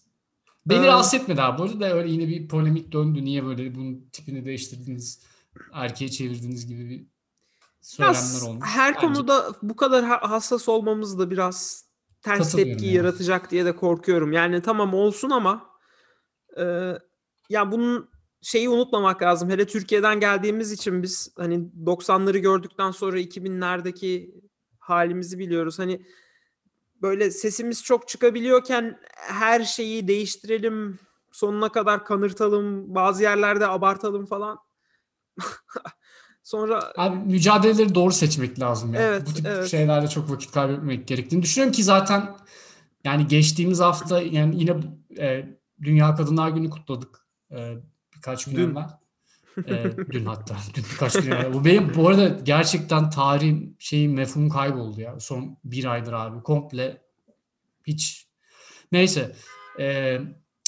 Beni 0.66 0.86
Ee, 0.86 0.88
rahatsız 0.88 1.14
etmedi 1.14 1.42
abi. 1.42 1.58
Bu 1.58 1.64
arada 1.64 1.94
öyle 1.94 2.12
yine 2.12 2.28
bir 2.28 2.48
polemik 2.48 2.92
döndü. 2.92 3.26
Niye 3.26 3.46
böyle 3.46 3.76
bunun 3.76 4.06
tipini 4.12 4.46
değiştirdiniz, 4.46 5.20
erkeğe 5.74 6.12
çevirdiniz 6.12 6.68
gibi 6.68 6.90
bir 6.90 7.06
söylemler 7.84 8.42
olmuş. 8.42 8.68
her 8.68 8.96
Bence 8.96 9.08
konuda 9.08 9.56
bu 9.62 9.76
kadar 9.76 10.04
ha- 10.04 10.30
hassas 10.30 10.70
olmamız 10.70 11.20
da 11.20 11.32
biraz 11.32 11.86
ters 12.22 12.52
tepki 12.52 12.86
yani. 12.86 12.96
yaratacak 12.96 13.52
diye 13.52 13.66
de 13.66 13.76
korkuyorum. 13.76 14.32
Yani 14.32 14.62
tamam 14.62 14.94
olsun 14.94 15.30
ama 15.30 15.70
e, 16.58 16.94
ya 17.50 17.72
bunun 17.72 18.10
şeyi 18.42 18.70
unutmamak 18.70 19.22
lazım. 19.22 19.50
Hele 19.50 19.68
Türkiye'den 19.68 20.20
geldiğimiz 20.20 20.72
için 20.72 21.04
biz 21.04 21.34
hani 21.38 21.56
90'ları 21.86 22.38
gördükten 22.38 22.92
sonra 22.92 23.20
2000'lerdeki 23.20 24.36
halimizi 24.80 25.40
biliyoruz. 25.40 25.80
Hani 25.80 26.06
böyle 27.02 27.32
sesimiz 27.32 27.84
çok 27.84 28.08
çıkabiliyorken 28.08 29.00
her 29.16 29.64
şeyi 29.64 30.08
değiştirelim, 30.08 31.00
sonuna 31.32 31.70
kadar 31.70 32.06
kanırtalım, 32.06 32.96
bazı 32.96 33.24
yerlerde 33.24 33.68
abartalım 33.68 34.26
falan. 34.26 34.58
Sonra 36.44 36.94
Abi 36.98 37.18
mücadeleleri 37.18 37.96
doğru 37.96 38.12
seçmek 38.12 38.60
lazım. 38.60 38.94
Ya. 38.94 39.02
Evet, 39.02 39.24
Bu 39.28 39.34
tip 39.34 39.46
evet. 39.46 39.72
şeylerde 39.72 40.08
çok 40.08 40.32
vakit 40.32 40.52
kaybetmek 40.52 41.08
gerektiğini 41.08 41.44
düşünüyorum 41.44 41.74
ki 41.74 41.84
zaten 41.84 42.38
yani 43.04 43.28
geçtiğimiz 43.28 43.80
hafta 43.80 44.22
yani 44.22 44.60
yine 44.60 44.76
e, 45.20 45.46
Dünya 45.84 46.16
Kadınlar 46.16 46.50
Günü 46.50 46.70
kutladık. 46.70 47.20
E, 47.52 47.74
birkaç 48.16 48.46
gün 48.46 48.56
Dün. 48.56 48.72
evvel. 48.72 48.90
E, 49.68 49.98
dün 50.12 50.26
hatta. 50.26 50.56
Dün 50.74 50.84
birkaç 50.94 51.14
gün 51.14 51.32
evvel. 51.32 51.54
Bu 51.54 51.66
benim 51.66 51.96
bu 51.96 52.08
arada 52.10 52.28
gerçekten 52.28 53.10
tarihin 53.10 53.76
şeyin 53.80 54.12
mefhumu 54.12 54.50
kayboldu 54.50 55.02
ya. 55.02 55.20
Son 55.20 55.58
bir 55.66 55.86
aydır 55.86 56.14
abi. 56.14 56.44
Komple 56.44 57.02
hiç 57.88 58.28
neyse. 58.92 59.36
E, 59.80 60.18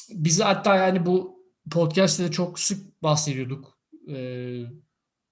biz 0.09 0.41
hatta 0.41 0.75
yani 0.75 1.05
bu 1.05 1.39
podcast'te 1.71 2.23
de 2.23 2.31
çok 2.31 2.59
sık 2.59 3.03
bahsediyorduk. 3.03 3.77
E, 4.09 4.15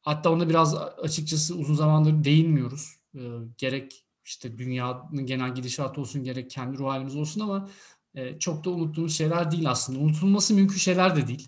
Hatta 0.04 0.32
ona 0.32 0.50
biraz 0.50 0.76
açıkçası 0.76 1.56
uzun 1.56 1.74
zamandır 1.74 2.24
değinmiyoruz. 2.24 2.96
Ee, 3.16 3.20
gerek 3.58 4.06
işte 4.26 4.58
dünyanın 4.58 5.26
genel 5.26 5.56
gidişatı 5.56 6.02
olsun 6.02 6.24
gerek 6.24 6.50
kendi 6.50 6.78
ruh 6.78 6.90
halimiz 6.90 7.16
olsun 7.16 7.42
ama 7.42 7.70
e, 8.16 8.40
çok 8.40 8.66
da 8.66 8.70
unuttuğumuz 8.70 9.18
şeyler 9.18 9.52
değil 9.52 9.70
aslında. 9.70 10.00
Unutulması 10.00 10.54
mümkün 10.54 10.78
şeyler 10.78 11.16
de 11.16 11.28
değil. 11.28 11.48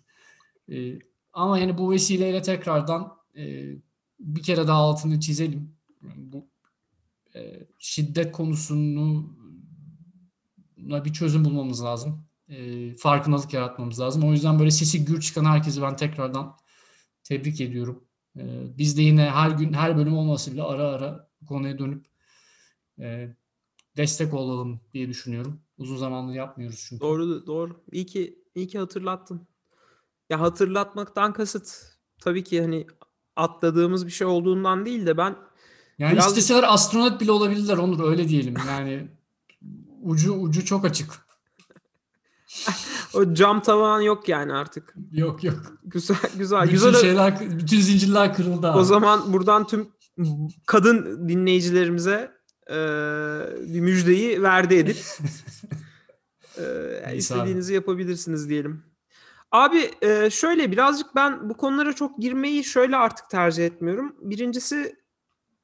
E, 0.71 0.99
ama 1.33 1.59
yani 1.59 1.77
bu 1.77 1.91
vesileyle 1.91 2.41
tekrardan 2.41 3.17
e, 3.37 3.73
bir 4.19 4.43
kere 4.43 4.67
daha 4.67 4.77
altını 4.77 5.19
çizelim. 5.19 5.75
Bu 6.01 6.47
e, 7.35 7.67
şiddet 7.79 8.31
konusunu 8.31 9.35
bir 10.77 11.13
çözüm 11.13 11.45
bulmamız 11.45 11.83
lazım. 11.83 12.25
E, 12.49 12.95
farkındalık 12.95 13.53
yaratmamız 13.53 13.99
lazım. 13.99 14.23
O 14.23 14.31
yüzden 14.31 14.59
böyle 14.59 14.71
sesi 14.71 15.05
gür 15.05 15.21
çıkan 15.21 15.45
herkesi 15.45 15.81
ben 15.81 15.95
tekrardan 15.95 16.57
tebrik 17.23 17.61
ediyorum. 17.61 18.03
Ee, 18.37 18.77
biz 18.77 18.97
de 18.97 19.01
yine 19.01 19.29
her 19.29 19.49
gün 19.51 19.73
her 19.73 19.97
bölüm 19.97 20.17
olmasa 20.17 20.51
bile 20.51 20.63
ara 20.63 20.83
ara 20.87 21.29
konuya 21.47 21.79
dönüp 21.79 22.05
e, 22.99 23.35
destek 23.97 24.33
olalım 24.33 24.81
diye 24.93 25.09
düşünüyorum. 25.09 25.59
Uzun 25.77 25.97
zamandır 25.97 26.33
yapmıyoruz 26.33 26.85
çünkü. 26.89 27.01
Doğru 27.01 27.47
doğru. 27.47 27.83
İyi 27.91 28.05
ki 28.05 28.39
iyi 28.55 28.67
ki 28.67 28.79
hatırlattın. 28.79 29.47
Ya 30.29 30.39
hatırlatmaktan 30.39 31.33
kasıt 31.33 31.97
tabii 32.21 32.43
ki 32.43 32.61
hani 32.61 32.87
atladığımız 33.35 34.05
bir 34.05 34.11
şey 34.11 34.27
olduğundan 34.27 34.85
değil 34.85 35.05
de 35.05 35.17
ben 35.17 35.35
Yani 35.97 36.13
biraz- 36.13 36.27
isteseler 36.27 36.73
astronot 36.73 37.21
bile 37.21 37.31
olabilirler 37.31 37.77
Onur 37.77 38.03
öyle 38.09 38.29
diyelim. 38.29 38.53
Yani 38.67 39.07
ucu 40.01 40.33
ucu 40.33 40.65
çok 40.65 40.85
açık. 40.85 41.24
O 43.13 43.33
cam 43.33 43.61
tavan 43.61 44.01
yok 44.01 44.29
yani 44.29 44.53
artık. 44.53 44.93
Yok 45.11 45.43
yok. 45.43 45.59
Güzel 45.83 46.17
güzel 46.37 46.61
Bütün 46.63 46.71
güzel. 46.73 46.93
şeyler 46.93 47.39
bütün 47.59 47.79
zincirler 47.79 48.33
kırıldı 48.33 48.67
abi. 48.67 48.77
O 48.77 48.83
zaman 48.83 49.33
buradan 49.33 49.67
tüm 49.67 49.87
kadın 50.67 51.29
dinleyicilerimize 51.29 52.31
e, 52.69 52.75
bir 53.73 53.79
müjdeyi 53.79 54.43
verdi 54.43 54.75
Edip. 54.75 54.97
E, 56.57 56.63
abi. 57.07 57.17
istediğinizi 57.17 57.73
yapabilirsiniz 57.73 58.49
diyelim. 58.49 58.83
Abi 59.51 59.91
e, 60.01 60.29
şöyle 60.29 60.71
birazcık 60.71 61.15
ben 61.15 61.49
bu 61.49 61.57
konulara 61.57 61.93
çok 61.93 62.21
girmeyi 62.21 62.63
şöyle 62.63 62.95
artık 62.97 63.29
tercih 63.29 63.65
etmiyorum. 63.65 64.15
Birincisi 64.21 64.95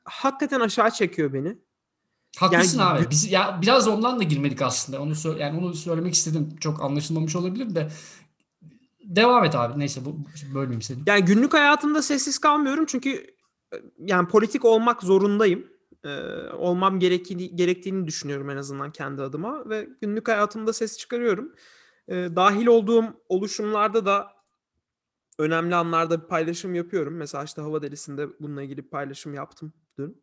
hakikaten 0.04 0.60
aşağı 0.60 0.92
çekiyor 0.92 1.34
beni. 1.34 1.58
Haklısın 2.40 2.80
Yani- 2.80 3.00
abi. 3.00 3.10
Biz 3.10 3.32
ya 3.32 3.60
biraz 3.62 3.88
ondan 3.88 4.20
da 4.20 4.24
girmedik 4.24 4.62
aslında. 4.62 5.02
Onu 5.02 5.12
sö- 5.12 5.40
yani 5.40 5.60
onu 5.60 5.74
söylemek 5.74 6.14
istedim. 6.14 6.50
Çok 6.60 6.82
anlaşılmamış 6.82 7.36
olabilir 7.36 7.76
de 7.76 7.92
devam 9.04 9.46
et 9.46 9.56
abi. 9.56 9.80
Neyse 9.80 10.06
bu 10.06 10.16
bölmeyeyim 10.54 10.82
seni. 10.82 10.98
Yani 11.08 11.26
günlük 11.26 11.54
hayatımda 11.54 12.02
sessiz 12.02 12.40
kalmıyorum 12.40 12.86
çünkü 12.88 13.10
e, 13.74 13.76
yani 14.00 14.28
politik 14.28 14.66
olmak 14.66 15.04
zorundayım. 15.04 15.72
Ee, 16.06 16.10
olmam 16.58 17.00
gerektiğini, 17.00 17.56
gerektiğini 17.56 18.08
düşünüyorum 18.08 18.50
en 18.50 18.58
azından 18.58 18.92
kendi 18.92 19.22
adıma 19.22 19.70
ve 19.70 19.90
günlük 20.02 20.28
hayatımda 20.28 20.74
ses 20.74 20.98
çıkarıyorum. 20.98 21.54
Ee, 22.08 22.30
dahil 22.36 22.68
olduğum 22.68 23.06
oluşumlarda 23.30 24.06
da 24.06 24.28
önemli 25.40 25.76
anlarda 25.76 26.22
bir 26.22 26.28
paylaşım 26.28 26.76
yapıyorum. 26.76 27.14
Mesela 27.16 27.44
işte 27.44 27.62
Hava 27.62 27.82
Delisi'nde 27.82 28.40
bununla 28.40 28.64
ilgili 28.64 28.82
paylaşım 28.82 29.34
yaptım 29.34 29.74
dün. 29.98 30.22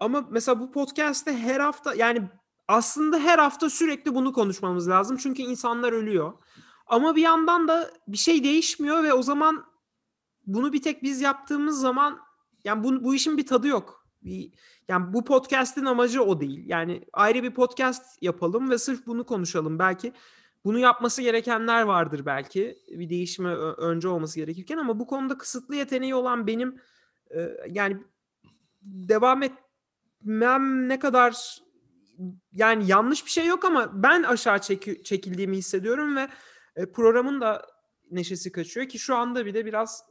Ama 0.00 0.28
mesela 0.30 0.60
bu 0.60 0.72
podcast'te 0.72 1.32
her 1.32 1.60
hafta 1.60 1.94
yani 1.94 2.28
aslında 2.68 3.18
her 3.18 3.38
hafta 3.38 3.70
sürekli 3.70 4.14
bunu 4.14 4.32
konuşmamız 4.32 4.88
lazım. 4.88 5.16
Çünkü 5.16 5.42
insanlar 5.42 5.92
ölüyor. 5.92 6.32
Ama 6.86 7.16
bir 7.16 7.22
yandan 7.22 7.68
da 7.68 7.90
bir 8.08 8.16
şey 8.16 8.44
değişmiyor 8.44 9.02
ve 9.02 9.12
o 9.12 9.22
zaman 9.22 9.64
bunu 10.46 10.72
bir 10.72 10.82
tek 10.82 11.02
biz 11.02 11.20
yaptığımız 11.20 11.80
zaman 11.80 12.18
yani 12.64 12.84
bu, 12.84 13.04
bu 13.04 13.14
işin 13.14 13.36
bir 13.36 13.46
tadı 13.46 13.68
yok. 13.68 14.06
Bir, 14.22 14.52
yani 14.88 15.12
bu 15.12 15.24
podcast'in 15.24 15.84
amacı 15.84 16.22
o 16.22 16.40
değil. 16.40 16.62
Yani 16.66 17.04
ayrı 17.12 17.42
bir 17.42 17.54
podcast 17.54 18.22
yapalım 18.22 18.70
ve 18.70 18.78
sırf 18.78 19.06
bunu 19.06 19.26
konuşalım. 19.26 19.78
Belki 19.78 20.12
bunu 20.64 20.78
yapması 20.78 21.22
gerekenler 21.22 21.82
vardır 21.82 22.26
belki. 22.26 22.78
Bir 22.88 23.10
değişime 23.10 23.54
önce 23.54 24.08
olması 24.08 24.40
gerekirken 24.40 24.76
ama 24.76 24.98
bu 24.98 25.06
konuda 25.06 25.38
kısıtlı 25.38 25.76
yeteneği 25.76 26.14
olan 26.14 26.46
benim 26.46 26.80
yani 27.68 27.96
devam 28.82 29.42
etmem 29.42 30.88
ne 30.88 30.98
kadar 30.98 31.60
yani 32.52 32.86
yanlış 32.86 33.24
bir 33.26 33.30
şey 33.30 33.46
yok 33.46 33.64
ama 33.64 34.02
ben 34.02 34.22
aşağı 34.22 34.58
çeki- 34.58 35.02
çekildiğimi 35.04 35.56
hissediyorum 35.56 36.16
ve 36.16 36.28
e, 36.76 36.92
programın 36.92 37.40
da 37.40 37.66
neşesi 38.10 38.52
kaçıyor 38.52 38.88
ki 38.88 38.98
şu 38.98 39.16
anda 39.16 39.46
bile 39.46 39.66
biraz 39.66 40.02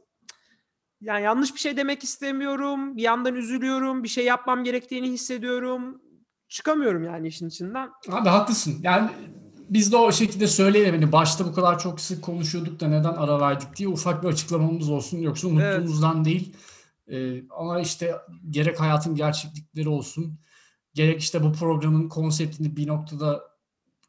yani 1.00 1.22
yanlış 1.24 1.54
bir 1.54 1.60
şey 1.60 1.76
demek 1.76 2.04
istemiyorum. 2.04 2.96
Bir 2.96 3.02
yandan 3.02 3.34
üzülüyorum. 3.34 4.02
Bir 4.04 4.08
şey 4.08 4.24
yapmam 4.24 4.64
gerektiğini 4.64 5.10
hissediyorum. 5.10 6.02
Çıkamıyorum 6.48 7.04
yani 7.04 7.28
işin 7.28 7.48
içinden. 7.48 7.90
Abi 8.08 8.28
haklısın. 8.28 8.80
Yani 8.82 9.10
biz 9.70 9.92
de 9.92 9.96
o 9.96 10.12
şekilde 10.12 10.46
söyleyelim. 10.46 10.94
Hani 10.94 11.12
başta 11.12 11.44
bu 11.44 11.54
kadar 11.54 11.78
çok 11.78 12.00
sık 12.00 12.22
konuşuyorduk 12.24 12.80
da 12.80 12.88
neden 12.88 13.14
ara 13.14 13.40
verdik 13.40 13.76
diye 13.76 13.88
ufak 13.88 14.22
bir 14.22 14.28
açıklamamız 14.28 14.90
olsun. 14.90 15.18
Yoksa 15.18 15.48
unuttuğumuzdan 15.48 16.24
değil. 16.24 16.56
Ee, 17.10 17.42
ama 17.50 17.80
işte 17.80 18.14
gerek 18.50 18.80
hayatın 18.80 19.14
gerçeklikleri 19.14 19.88
olsun. 19.88 20.38
Gerek 20.94 21.20
işte 21.20 21.42
bu 21.42 21.52
programın 21.52 22.08
konseptini 22.08 22.76
bir 22.76 22.86
noktada 22.86 23.42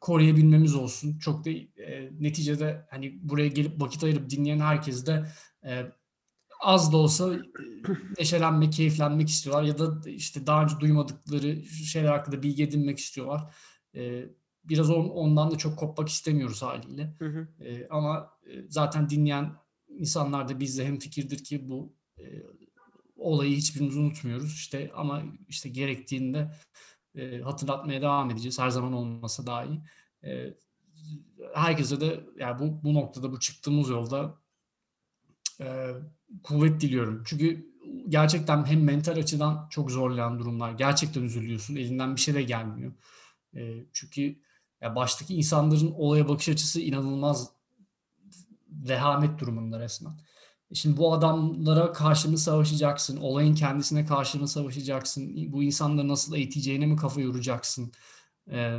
koruyabilmemiz 0.00 0.74
olsun. 0.74 1.18
Çok 1.18 1.44
da 1.44 1.50
e, 1.50 2.10
neticede 2.20 2.86
hani 2.90 3.18
buraya 3.22 3.48
gelip 3.48 3.80
vakit 3.80 4.04
ayırıp 4.04 4.30
dinleyen 4.30 4.60
herkes 4.60 5.06
de 5.06 5.26
e, 5.64 5.82
az 6.60 6.92
da 6.92 6.96
olsa 6.96 7.34
e, 7.34 7.38
neşelenmek, 8.18 8.72
keyiflenmek 8.72 9.28
istiyorlar 9.28 9.62
ya 9.62 9.78
da 9.78 10.10
işte 10.10 10.46
daha 10.46 10.62
önce 10.62 10.80
duymadıkları 10.80 11.64
şeyler 11.64 12.08
hakkında 12.08 12.42
bilgi 12.42 12.62
edinmek 12.62 12.98
istiyorlar. 12.98 13.54
E, 13.94 14.24
biraz 14.64 14.90
on- 14.90 15.08
ondan 15.08 15.50
da 15.50 15.58
çok 15.58 15.78
kopmak 15.78 16.08
istemiyoruz 16.08 16.62
haliyle. 16.62 17.14
Hı 17.18 17.26
hı. 17.26 17.64
E, 17.64 17.88
ama 17.88 18.30
e, 18.46 18.62
zaten 18.68 19.08
dinleyen 19.08 19.52
insanlar 19.88 20.48
da 20.48 20.60
bizle 20.60 20.84
hem 20.84 20.98
fikirdir 20.98 21.44
ki 21.44 21.68
bu 21.68 21.92
e, 22.18 22.24
olayı 23.22 23.56
hiçbirimiz 23.56 23.96
unutmuyoruz. 23.96 24.54
İşte 24.54 24.90
ama 24.96 25.22
işte 25.48 25.68
gerektiğinde 25.68 26.50
e, 27.14 27.40
hatırlatmaya 27.40 28.02
devam 28.02 28.30
edeceğiz. 28.30 28.58
Her 28.58 28.70
zaman 28.70 28.92
olmasa 28.92 29.46
daha 29.46 29.64
iyi. 29.64 29.80
E, 30.24 30.54
herkese 31.54 32.00
de 32.00 32.20
yani 32.38 32.58
bu 32.58 32.84
bu 32.84 32.94
noktada 32.94 33.32
bu 33.32 33.40
çıktığımız 33.40 33.88
yolda 33.88 34.38
e, 35.60 35.90
kuvvet 36.42 36.80
diliyorum. 36.80 37.22
Çünkü 37.26 37.72
gerçekten 38.08 38.64
hem 38.64 38.84
mental 38.84 39.16
açıdan 39.16 39.68
çok 39.70 39.90
zorlayan 39.90 40.38
durumlar. 40.38 40.72
Gerçekten 40.72 41.22
üzülüyorsun. 41.22 41.76
Elinden 41.76 42.16
bir 42.16 42.20
şey 42.20 42.34
de 42.34 42.42
gelmiyor. 42.42 42.92
E, 43.56 43.84
çünkü 43.92 44.42
ya 44.80 44.96
baştaki 44.96 45.34
insanların 45.34 45.92
olaya 45.96 46.28
bakış 46.28 46.48
açısı 46.48 46.80
inanılmaz 46.80 47.52
vehamet 48.68 49.38
durumunda 49.38 49.80
resmen. 49.80 50.12
E 50.72 50.74
Şimdi 50.74 50.96
bu 50.96 51.12
adamlara 51.12 51.92
karşı 51.92 52.30
mı 52.30 52.38
savaşacaksın? 52.38 53.16
Olayın 53.16 53.54
kendisine 53.54 54.06
karşı 54.06 54.38
mı 54.38 54.48
savaşacaksın? 54.48 55.52
Bu 55.52 55.62
insanları 55.62 56.08
nasıl 56.08 56.36
eğiteceğine 56.36 56.86
mi 56.86 56.96
kafa 56.96 57.20
yoracaksın? 57.20 57.92
Ee, 58.50 58.78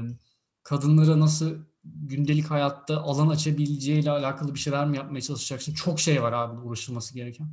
kadınlara 0.63 1.19
nasıl 1.19 1.55
gündelik 1.83 2.51
hayatta 2.51 3.01
alan 3.01 3.27
açabileceğiyle 3.27 4.11
alakalı 4.11 4.53
bir 4.53 4.59
şeyler 4.59 4.87
mi 4.87 4.97
yapmaya 4.97 5.21
çalışacaksın? 5.21 5.73
Çok 5.73 5.99
şey 5.99 6.23
var 6.23 6.33
abi 6.33 6.59
uğraşılması 6.59 7.15
gereken. 7.15 7.47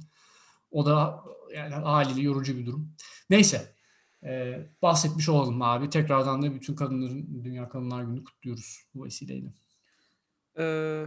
O 0.70 0.86
da 0.86 1.24
yani 1.54 1.74
haliyle 1.74 2.20
yorucu 2.20 2.58
bir 2.58 2.66
durum. 2.66 2.92
Neyse. 3.30 3.74
Ee, 4.24 4.70
bahsetmiş 4.82 5.28
olalım 5.28 5.62
abi. 5.62 5.90
Tekrardan 5.90 6.42
da 6.42 6.54
bütün 6.54 6.74
kadınların 6.74 7.44
Dünya 7.44 7.68
Kadınlar 7.68 8.02
Günü 8.02 8.24
kutluyoruz 8.24 8.82
bu 8.94 9.04
vesileyle. 9.04 9.52
Ee, 10.58 11.06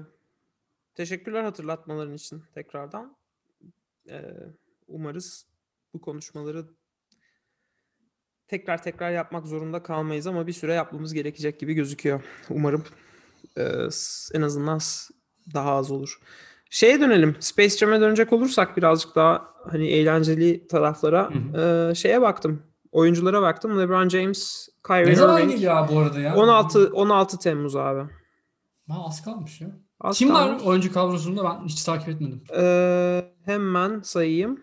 Teşekkürler 0.95 1.43
hatırlatmaların 1.43 2.13
için 2.13 2.43
tekrardan. 2.53 3.15
Umarız 4.87 5.47
bu 5.93 6.01
konuşmaları 6.01 6.65
tekrar 8.47 8.83
tekrar 8.83 9.11
yapmak 9.11 9.47
zorunda 9.47 9.83
kalmayız 9.83 10.27
ama 10.27 10.47
bir 10.47 10.53
süre 10.53 10.73
yapmamız 10.73 11.13
gerekecek 11.13 11.59
gibi 11.59 11.73
gözüküyor. 11.73 12.23
Umarım 12.49 12.83
e, 13.57 13.63
en 14.33 14.41
azından 14.41 14.79
daha 15.53 15.71
az 15.71 15.91
olur. 15.91 16.19
Şeye 16.69 16.99
dönelim. 17.01 17.35
Space 17.39 17.77
Jam'e 17.77 18.01
dönecek 18.01 18.33
olursak 18.33 18.77
birazcık 18.77 19.15
daha 19.15 19.53
hani 19.71 19.87
eğlenceli 19.87 20.67
taraflara. 20.67 21.29
Hı 21.53 21.91
e, 21.91 21.95
şeye 21.95 22.21
baktım. 22.21 22.63
Oyunculara 22.91 23.41
baktım. 23.41 23.79
LeBron 23.79 24.09
James, 24.09 24.69
Kyrie 24.87 25.05
Ne 25.11 25.15
zaman 25.15 25.37
Irving. 25.39 25.51
geliyor 25.51 25.75
abi 25.75 25.93
bu 25.95 25.99
arada 25.99 26.19
ya? 26.19 26.35
16 26.35 26.91
16 26.93 27.39
Temmuz 27.39 27.75
abi. 27.75 28.09
Ha, 28.89 29.05
az 29.07 29.23
kalmış 29.23 29.61
ya. 29.61 29.67
Az 29.99 30.17
Kim 30.17 30.33
var 30.33 30.47
kalmış. 30.47 30.63
oyuncu 30.63 30.93
kadrosunda 30.93 31.43
ben 31.43 31.65
hiç 31.65 31.83
takip 31.83 32.09
etmedim. 32.09 32.43
Ee, 32.57 33.32
hemen 33.45 34.01
sayayım. 34.01 34.61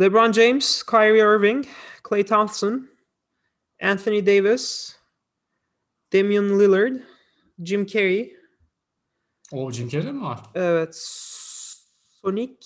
LeBron 0.00 0.32
James, 0.32 0.82
Kyrie 0.82 1.18
Irving, 1.36 1.64
Klay 2.02 2.24
Thompson, 2.26 2.88
Anthony 3.82 4.26
Davis, 4.26 4.96
Damian 6.12 6.60
Lillard, 6.60 6.96
Jim 7.64 7.86
Carrey, 7.86 8.36
O 9.52 9.70
Jim 9.72 9.88
Carrey 9.88 10.12
mi 10.12 10.22
var? 10.22 10.40
evet, 10.54 10.94
Sonic, 12.22 12.56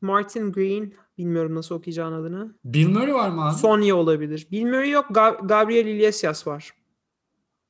Martin 0.00 0.52
Green, 0.52 0.94
bilmiyorum 1.18 1.54
nasıl 1.54 1.74
okuyacağın 1.74 2.12
adını. 2.12 2.54
Bill 2.64 2.88
Murray 2.88 3.14
var 3.14 3.28
mı 3.30 3.48
abi? 3.48 3.58
Sonya 3.58 3.96
olabilir. 3.96 4.46
Bilmiyorum 4.50 4.90
yok. 4.90 5.06
Ga- 5.10 5.46
Gabriel 5.46 5.86
Iglesias 5.86 6.46
var. 6.46 6.74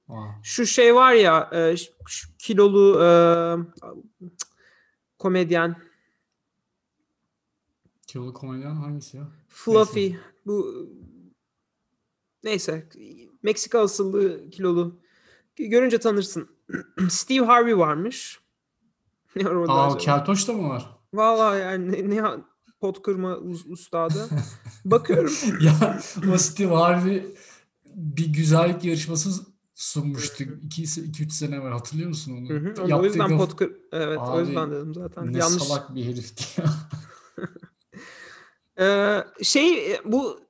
Aa, 0.08 0.26
Şu 0.42 0.66
şey 0.66 0.94
var 0.94 1.12
ya, 1.12 1.50
e, 1.54 1.74
kilolu 2.38 3.02
e, 3.04 3.08
komedyen. 5.18 5.91
Kilolu 8.12 8.34
komedyen 8.34 8.74
hangisi 8.74 9.16
ya? 9.16 9.28
Fluffy. 9.48 10.16
Bu 10.46 10.88
neyse. 12.44 12.88
Meksika 13.42 13.80
asıllı 13.80 14.50
kilolu. 14.50 15.00
Görünce 15.56 15.98
tanırsın. 15.98 16.48
Steve 17.08 17.46
Harvey 17.46 17.78
varmış. 17.78 18.42
Ne 19.36 19.44
var 19.44 19.50
orada 19.50 19.72
Aa 19.72 19.86
acaba? 19.86 19.98
Keltoş 19.98 20.48
da 20.48 20.52
mı 20.52 20.68
var? 20.68 20.96
Vallahi 21.14 21.60
yani 21.60 21.92
ne, 21.92 22.16
ne 22.16 22.40
pot 22.80 23.02
kırma 23.02 23.32
us- 23.32 23.72
ustadı. 23.72 24.28
Bakıyorum. 24.84 25.32
ya 25.60 26.00
o 26.34 26.38
Steve 26.38 26.74
Harvey 26.74 27.34
bir 27.94 28.32
güzellik 28.32 28.84
yarışması 28.84 29.46
sunmuştu. 29.74 30.44
2-3 30.44 31.30
sene 31.30 31.62
var 31.62 31.72
hatırlıyor 31.72 32.08
musun 32.08 32.36
onu? 32.36 32.48
Hı 32.48 32.56
hı. 32.58 32.82
Onu- 32.82 33.00
o 33.00 33.04
yüzden 33.04 33.38
pot 33.38 33.56
kır... 33.56 33.72
Evet 33.92 34.18
o 34.18 34.22
Abi, 34.22 34.46
yüzden 34.46 34.70
dedim 34.70 34.94
zaten. 34.94 35.32
Ne 35.32 35.38
Yanlış. 35.38 35.62
salak 35.62 35.94
bir 35.94 36.04
herifti 36.04 36.60
ya. 36.60 36.66
Ee, 38.80 39.18
şey 39.42 39.96
bu 40.04 40.40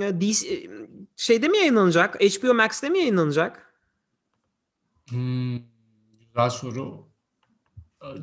e, 0.00 0.20
DC, 0.20 0.70
şeyde 1.16 1.48
mi 1.48 1.58
yayınlanacak? 1.58 2.22
HBO 2.22 2.54
Max'te 2.54 2.88
mi 2.88 2.98
yayınlanacak? 2.98 3.74
Hmm, 5.10 5.56
güzel 6.20 6.50
soru. 6.50 7.06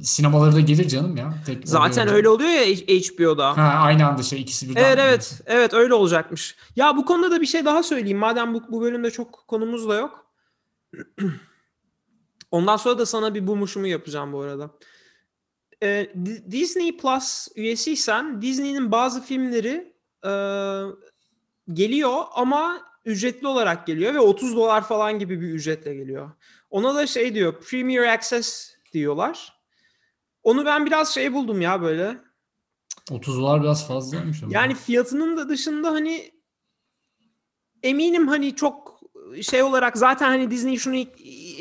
Sinemalara 0.02 0.56
da 0.56 0.60
gelir 0.60 0.88
canım 0.88 1.18
ya. 1.18 1.34
Tek 1.46 1.68
Zaten 1.68 2.08
öyle 2.08 2.30
oluyor 2.30 2.50
ya 2.50 2.66
HBO'da. 2.66 3.58
Ha, 3.58 3.62
aynı 3.62 4.08
anda 4.08 4.24
şey 4.24 4.42
ikisi 4.42 4.70
birden. 4.70 4.84
Evet 4.84 5.00
evet. 5.00 5.42
Evet 5.46 5.74
öyle 5.74 5.94
olacakmış. 5.94 6.56
Ya 6.76 6.98
bu 6.98 7.06
konuda 7.06 7.32
da 7.32 7.42
bir 7.42 7.46
şey 7.46 7.66
daha 7.66 7.84
söyleyeyim. 7.84 8.18
Madem 8.18 8.54
bu, 8.54 8.64
bu 8.72 8.82
bölümde 8.82 9.12
çok 9.12 9.44
konumuz 9.48 9.90
da 9.90 9.96
yok. 9.96 10.26
Ondan 12.52 12.78
sonra 12.78 12.98
da 12.98 13.06
sana 13.06 13.34
bir 13.34 13.48
bumuşumu 13.48 13.88
yapacağım 13.88 14.34
bu 14.34 14.42
arada. 14.42 14.70
Di- 16.26 16.52
Disney 16.52 16.98
Plus 16.98 17.48
üyesiysen 17.56 18.42
Disney'nin 18.42 18.92
bazı 18.92 19.22
filmleri 19.22 19.94
e, 20.26 20.32
geliyor 21.74 22.24
ama 22.36 22.82
ücretli 23.06 23.48
olarak 23.48 23.88
geliyor 23.88 24.14
ve 24.14 24.20
30 24.20 24.56
dolar 24.56 24.88
falan 24.88 25.20
gibi 25.20 25.42
bir 25.42 25.48
ücretle 25.50 25.96
geliyor. 25.96 26.32
Ona 26.70 26.96
da 26.96 27.08
şey 27.08 27.36
diyor 27.36 27.62
Premier 27.62 28.04
Access 28.14 28.72
diyorlar. 28.94 29.54
Onu 30.44 30.66
ben 30.66 30.86
biraz 30.86 31.14
şey 31.14 31.34
buldum 31.34 31.62
ya 31.62 31.82
böyle. 31.82 32.18
30 33.12 33.38
dolar 33.38 33.64
biraz 33.64 33.88
fazlaymış 33.88 34.44
ama. 34.44 34.54
Yani 34.54 34.76
fiyatının 34.76 35.38
da 35.38 35.50
dışında 35.50 35.92
hani 35.92 36.32
eminim 37.84 38.28
hani 38.28 38.56
çok 38.56 39.00
şey 39.42 39.64
olarak 39.64 39.98
zaten 39.98 40.28
hani 40.30 40.52
Disney 40.52 40.78
şunu 40.78 40.96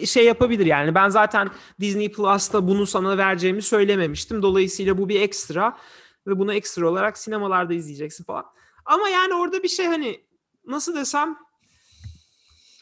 şey 0.07 0.25
yapabilir 0.25 0.67
yani 0.67 0.95
ben 0.95 1.09
zaten 1.09 1.51
Disney 1.81 2.13
Plus'ta 2.13 2.69
bunu 2.69 2.87
sana 2.87 3.19
vereceğimi 3.19 3.63
söylememiştim. 3.63 4.43
Dolayısıyla 4.43 4.99
bu 4.99 5.09
bir 5.09 5.21
ekstra 5.21 5.79
ve 6.27 6.39
bunu 6.39 6.55
ekstra 6.55 6.89
olarak 6.89 7.19
sinemalarda 7.19 7.75
izleyeceksin 7.75 8.25
falan. 8.25 8.45
Ama 8.85 9.09
yani 9.09 9.35
orada 9.35 9.63
bir 9.63 9.69
şey 9.69 9.87
hani 9.87 10.21
nasıl 10.67 10.97
desem 10.97 11.37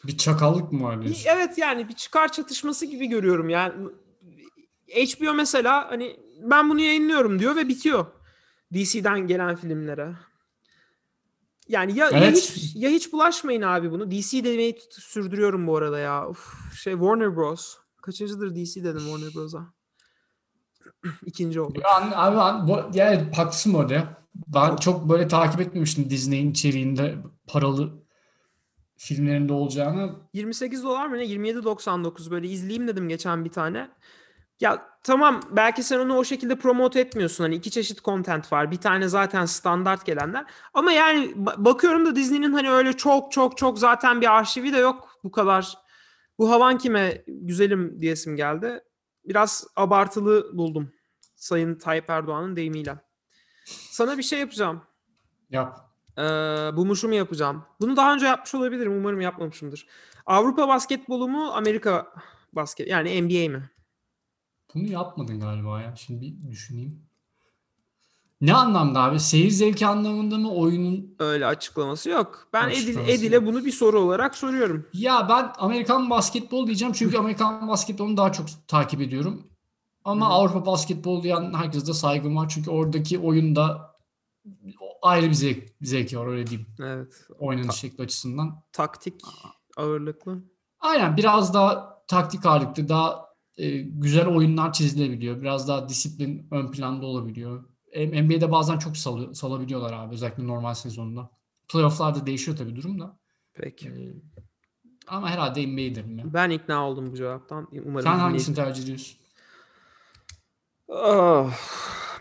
bir 0.03 0.17
çakallık 0.17 0.71
mı 0.71 0.83
var 0.83 0.97
evet 1.25 1.57
yani 1.57 1.89
bir 1.89 1.93
çıkar 1.93 2.31
çatışması 2.31 2.85
gibi 2.85 3.07
görüyorum 3.07 3.49
yani. 3.49 3.73
HBO 4.95 5.33
mesela 5.33 5.91
hani 5.91 6.19
ben 6.41 6.69
bunu 6.69 6.81
yayınlıyorum 6.81 7.39
diyor 7.39 7.55
ve 7.55 7.67
bitiyor. 7.67 8.05
DC'den 8.73 9.27
gelen 9.27 9.55
filmlere. 9.55 10.15
Yani 11.67 11.97
ya, 11.97 12.05
ya 12.05 12.11
Evet. 12.17 12.37
hiç 12.37 12.75
ya 12.75 12.89
hiç 12.89 13.13
bulaşmayın 13.13 13.61
abi 13.61 13.91
bunu. 13.91 14.11
DC 14.11 14.43
demeyi 14.43 14.77
sürdürüyorum 14.89 15.67
bu 15.67 15.77
arada 15.77 15.99
ya. 15.99 16.29
Uf, 16.29 16.53
şey 16.75 16.93
Warner 16.93 17.35
Bros. 17.35 17.77
Kaçıncıdır 18.01 18.55
DC 18.55 18.83
dedim 18.83 18.99
Warner 18.99 19.33
Bros'a. 19.35 19.73
İkinci 21.25 21.61
oldu. 21.61 21.79
Ya, 21.83 22.11
abi, 22.15 22.37
abi 22.37 22.67
bu, 22.71 22.97
yani 22.97 23.33
haklısın 23.35 23.89
ya. 23.89 24.21
Ben 24.47 24.75
çok 24.75 25.09
böyle 25.09 25.27
takip 25.27 25.61
etmemiştim 25.61 26.09
Disney'in 26.09 26.51
içeriğinde 26.51 27.15
paralı 27.47 28.01
filmlerinde 28.97 29.53
olacağını. 29.53 30.15
28 30.33 30.83
dolar 30.83 31.07
mı 31.07 31.17
ne? 31.17 31.23
27.99 31.25 32.31
böyle 32.31 32.47
izleyeyim 32.47 32.87
dedim 32.87 33.09
geçen 33.09 33.45
bir 33.45 33.49
tane. 33.49 33.89
Ya 34.61 34.85
tamam 35.03 35.39
belki 35.51 35.83
sen 35.83 35.99
onu 35.99 36.17
o 36.17 36.23
şekilde 36.23 36.55
promote 36.55 36.99
etmiyorsun. 36.99 37.43
Hani 37.43 37.55
iki 37.55 37.71
çeşit 37.71 38.03
content 38.03 38.51
var. 38.53 38.71
Bir 38.71 38.77
tane 38.77 39.07
zaten 39.07 39.45
standart 39.45 40.05
gelenler. 40.05 40.45
Ama 40.73 40.91
yani 40.91 41.25
ba- 41.25 41.65
bakıyorum 41.65 42.05
da 42.05 42.15
Disney'nin 42.15 42.53
hani 42.53 42.71
öyle 42.71 42.93
çok 42.93 43.31
çok 43.31 43.57
çok 43.57 43.79
zaten 43.79 44.21
bir 44.21 44.35
arşivi 44.37 44.73
de 44.73 44.77
yok 44.77 45.19
bu 45.23 45.31
kadar. 45.31 45.77
Bu 46.37 46.51
havan 46.51 46.77
kime 46.77 47.23
güzelim 47.27 48.01
diyesim 48.01 48.35
geldi. 48.35 48.83
Biraz 49.25 49.67
abartılı 49.75 50.57
buldum. 50.57 50.91
Sayın 51.35 51.75
Tayyip 51.75 52.09
Erdoğan'ın 52.09 52.55
deyimiyle. 52.55 52.95
Sana 53.65 54.17
bir 54.17 54.23
şey 54.23 54.39
yapacağım. 54.39 54.81
Yap. 55.49 55.79
Ee, 56.17 56.21
bulmuşumu 56.75 57.13
yapacağım. 57.13 57.65
Bunu 57.81 57.95
daha 57.95 58.13
önce 58.13 58.25
yapmış 58.25 58.55
olabilirim. 58.55 58.97
Umarım 58.97 59.21
yapmamışımdır. 59.21 59.87
Avrupa 60.25 60.67
basketbolu 60.67 61.27
mu, 61.27 61.51
Amerika 61.53 62.13
basket 62.53 62.87
yani 62.87 63.21
NBA 63.21 63.49
mi? 63.49 63.69
Bunu 64.75 64.87
yapmadın 64.87 65.39
galiba 65.39 65.81
ya. 65.81 65.95
Şimdi 65.95 66.33
bir 66.43 66.51
düşüneyim. 66.51 66.99
Ne 68.41 68.53
anlamda 68.53 69.01
abi? 69.03 69.19
Seyir 69.19 69.49
zevki 69.49 69.87
anlamında 69.87 70.37
mı 70.37 70.51
oyunun? 70.53 71.15
Öyle 71.19 71.45
açıklaması 71.45 72.09
yok. 72.09 72.47
Ben 72.53 72.69
Edil, 72.69 72.77
Açıklaması 72.77 73.11
Edil'e 73.11 73.35
yok. 73.35 73.45
bunu 73.45 73.65
bir 73.65 73.71
soru 73.71 73.99
olarak 73.99 74.35
soruyorum. 74.35 74.87
Ya 74.93 75.29
ben 75.29 75.53
Amerikan 75.57 76.09
basketbol 76.09 76.67
diyeceğim 76.67 76.93
çünkü 76.93 77.17
Amerikan 77.17 77.67
basketbolunu 77.67 78.17
daha 78.17 78.31
çok 78.31 78.47
takip 78.67 79.01
ediyorum. 79.01 79.47
Ama 80.05 80.25
Hı. 80.25 80.29
Avrupa 80.29 80.65
basketbol 80.65 81.23
diyen 81.23 81.53
herkese 81.53 81.87
de 81.87 81.93
saygım 81.93 82.35
var. 82.35 82.49
Çünkü 82.49 82.69
oradaki 82.69 83.19
oyunda 83.19 83.95
ayrı 85.01 85.25
bir 85.29 85.33
zevk, 85.33 85.69
zevki 85.81 86.19
var 86.19 86.27
öyle 86.27 86.47
diyeyim. 86.47 86.67
Evet. 86.79 87.27
Oynanış 87.39 87.67
Ta- 87.67 87.73
şekli 87.73 88.03
açısından. 88.03 88.61
taktik 88.73 89.21
ağırlıklı. 89.77 90.37
Aynen 90.79 91.17
biraz 91.17 91.53
daha 91.53 92.03
taktik 92.07 92.45
ağırlıklı, 92.45 92.89
daha 92.89 93.30
e, 93.57 93.69
güzel 93.81 94.27
oyunlar 94.27 94.73
çizilebiliyor. 94.73 95.41
Biraz 95.41 95.67
daha 95.67 95.89
disiplin 95.89 96.47
ön 96.51 96.71
planda 96.71 97.05
olabiliyor. 97.05 97.63
M- 97.95 98.23
NBA'de 98.27 98.51
bazen 98.51 98.77
çok 98.77 98.97
salı- 98.97 99.35
salabiliyorlar 99.35 99.93
abi 99.93 100.13
özellikle 100.13 100.47
normal 100.47 100.73
sezonda. 100.73 101.29
Playoff'larda 101.69 102.25
değişiyor 102.25 102.57
tabii 102.57 102.75
durum 102.75 102.99
da. 102.99 103.17
Peki. 103.53 103.87
E, 103.89 104.13
ama 105.07 105.29
herhalde 105.29 105.67
NBA 105.67 105.95
derim 105.95 106.17
ya. 106.17 106.33
Ben 106.33 106.49
ikna 106.49 106.87
oldum 106.89 107.11
bu 107.11 107.15
cevaptan. 107.15 107.67
Umarım 107.85 108.03
Sen 108.09 108.19
hangisini 108.19 108.55
tercih 108.55 108.83
ediyorsun? 108.83 109.17
Ah, 110.89 111.53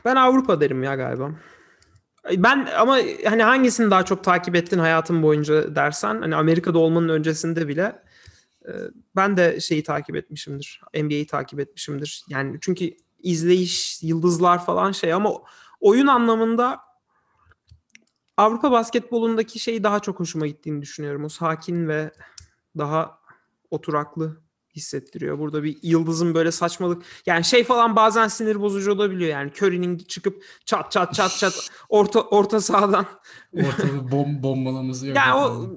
ben 0.05 0.16
Avrupa 0.16 0.61
derim 0.61 0.83
ya 0.83 0.95
galiba. 0.95 1.31
Ben 2.37 2.69
ama 2.79 2.99
hani 3.25 3.43
hangisini 3.43 3.90
daha 3.90 4.05
çok 4.05 4.25
takip 4.25 4.55
ettin 4.57 4.79
hayatın 4.79 5.23
boyunca 5.23 5.77
dersen 5.77 6.21
hani 6.21 6.37
Amerika'da 6.37 6.79
olmanın 6.79 7.09
öncesinde 7.09 7.69
bile 7.69 7.83
e, 7.83 8.03
ben 9.16 9.37
de 9.37 9.61
şeyi 9.61 9.83
takip 9.83 10.16
etmişimdir. 10.16 10.81
NBA'yi 10.94 11.27
takip 11.27 11.61
etmişimdir. 11.61 12.25
Yani 12.29 12.59
çünkü 12.61 12.96
izleyiş, 13.18 14.03
yıldızlar 14.03 14.64
falan 14.64 14.92
şey 14.92 15.12
ama 15.12 15.33
oyun 15.81 16.07
anlamında 16.07 16.81
Avrupa 18.37 18.70
basketbolundaki 18.70 19.59
şey 19.59 19.85
daha 19.85 20.01
çok 20.01 20.20
hoşuma 20.20 20.46
gittiğini 20.46 20.83
düşünüyorum. 20.83 21.25
O 21.25 21.29
sakin 21.29 21.88
ve 21.88 22.11
daha 22.79 23.20
oturaklı 23.70 24.40
hissettiriyor. 24.76 25.38
Burada 25.38 25.62
bir 25.62 25.78
yıldızın 25.83 26.35
böyle 26.35 26.52
saçmalık 26.52 27.02
yani 27.26 27.44
şey 27.44 27.64
falan 27.64 27.96
bazen 27.96 28.28
sinir 28.28 28.61
bozucu 28.61 28.92
olabiliyor 28.92 29.30
yani 29.30 29.50
Curry'nin 29.50 29.98
çıkıp 29.98 30.44
çat 30.64 30.92
çat 30.92 31.14
çat 31.14 31.30
çat 31.38 31.70
orta 31.88 32.20
orta 32.20 32.61
sahadan 32.61 33.06
Ortalığı 33.56 34.11
bom, 34.12 34.42
bombalaması 34.42 35.06
yok. 35.06 35.16
yani 35.16 35.35
o 35.35 35.70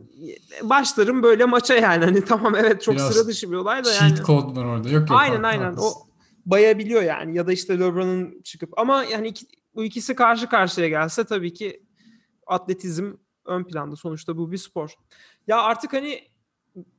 başlarım 0.70 1.24
böyle 1.24 1.46
maça 1.46 1.74
yani 1.76 2.06
hani 2.06 2.26
tamam 2.26 2.56
evet 2.56 2.82
çok 2.82 2.96
Biraz 2.96 3.14
sıra 3.14 3.28
dışı 3.28 3.52
bir 3.52 3.56
olay 3.56 3.84
da 3.84 3.92
cheat 3.94 4.02
yani. 4.18 4.24
code 4.26 4.60
var 4.60 4.66
orada. 4.66 4.90
Yok 4.90 5.10
yok. 5.10 5.20
Aynen 5.20 5.36
haklı, 5.36 5.48
aynen 5.48 5.64
haklısın. 5.64 5.88
o 5.88 6.08
bayabiliyor 6.46 7.02
yani 7.04 7.38
ya 7.38 7.48
da 7.48 7.54
işte 7.54 7.80
LeBron'un 7.80 8.42
çıkıp 8.42 8.80
ama 8.80 9.04
yani 9.04 9.28
iki, 9.28 9.46
bu 9.76 9.84
ikisi 9.84 10.16
karşı 10.16 10.50
karşıya 10.50 10.88
gelse 10.88 11.24
tabii 11.24 11.54
ki 11.54 11.84
atletizm 12.48 13.14
ön 13.46 13.64
planda 13.64 13.96
sonuçta 13.96 14.38
bu 14.38 14.52
bir 14.52 14.58
spor. 14.58 14.90
Ya 15.48 15.62
artık 15.62 15.94
hani 15.94 16.20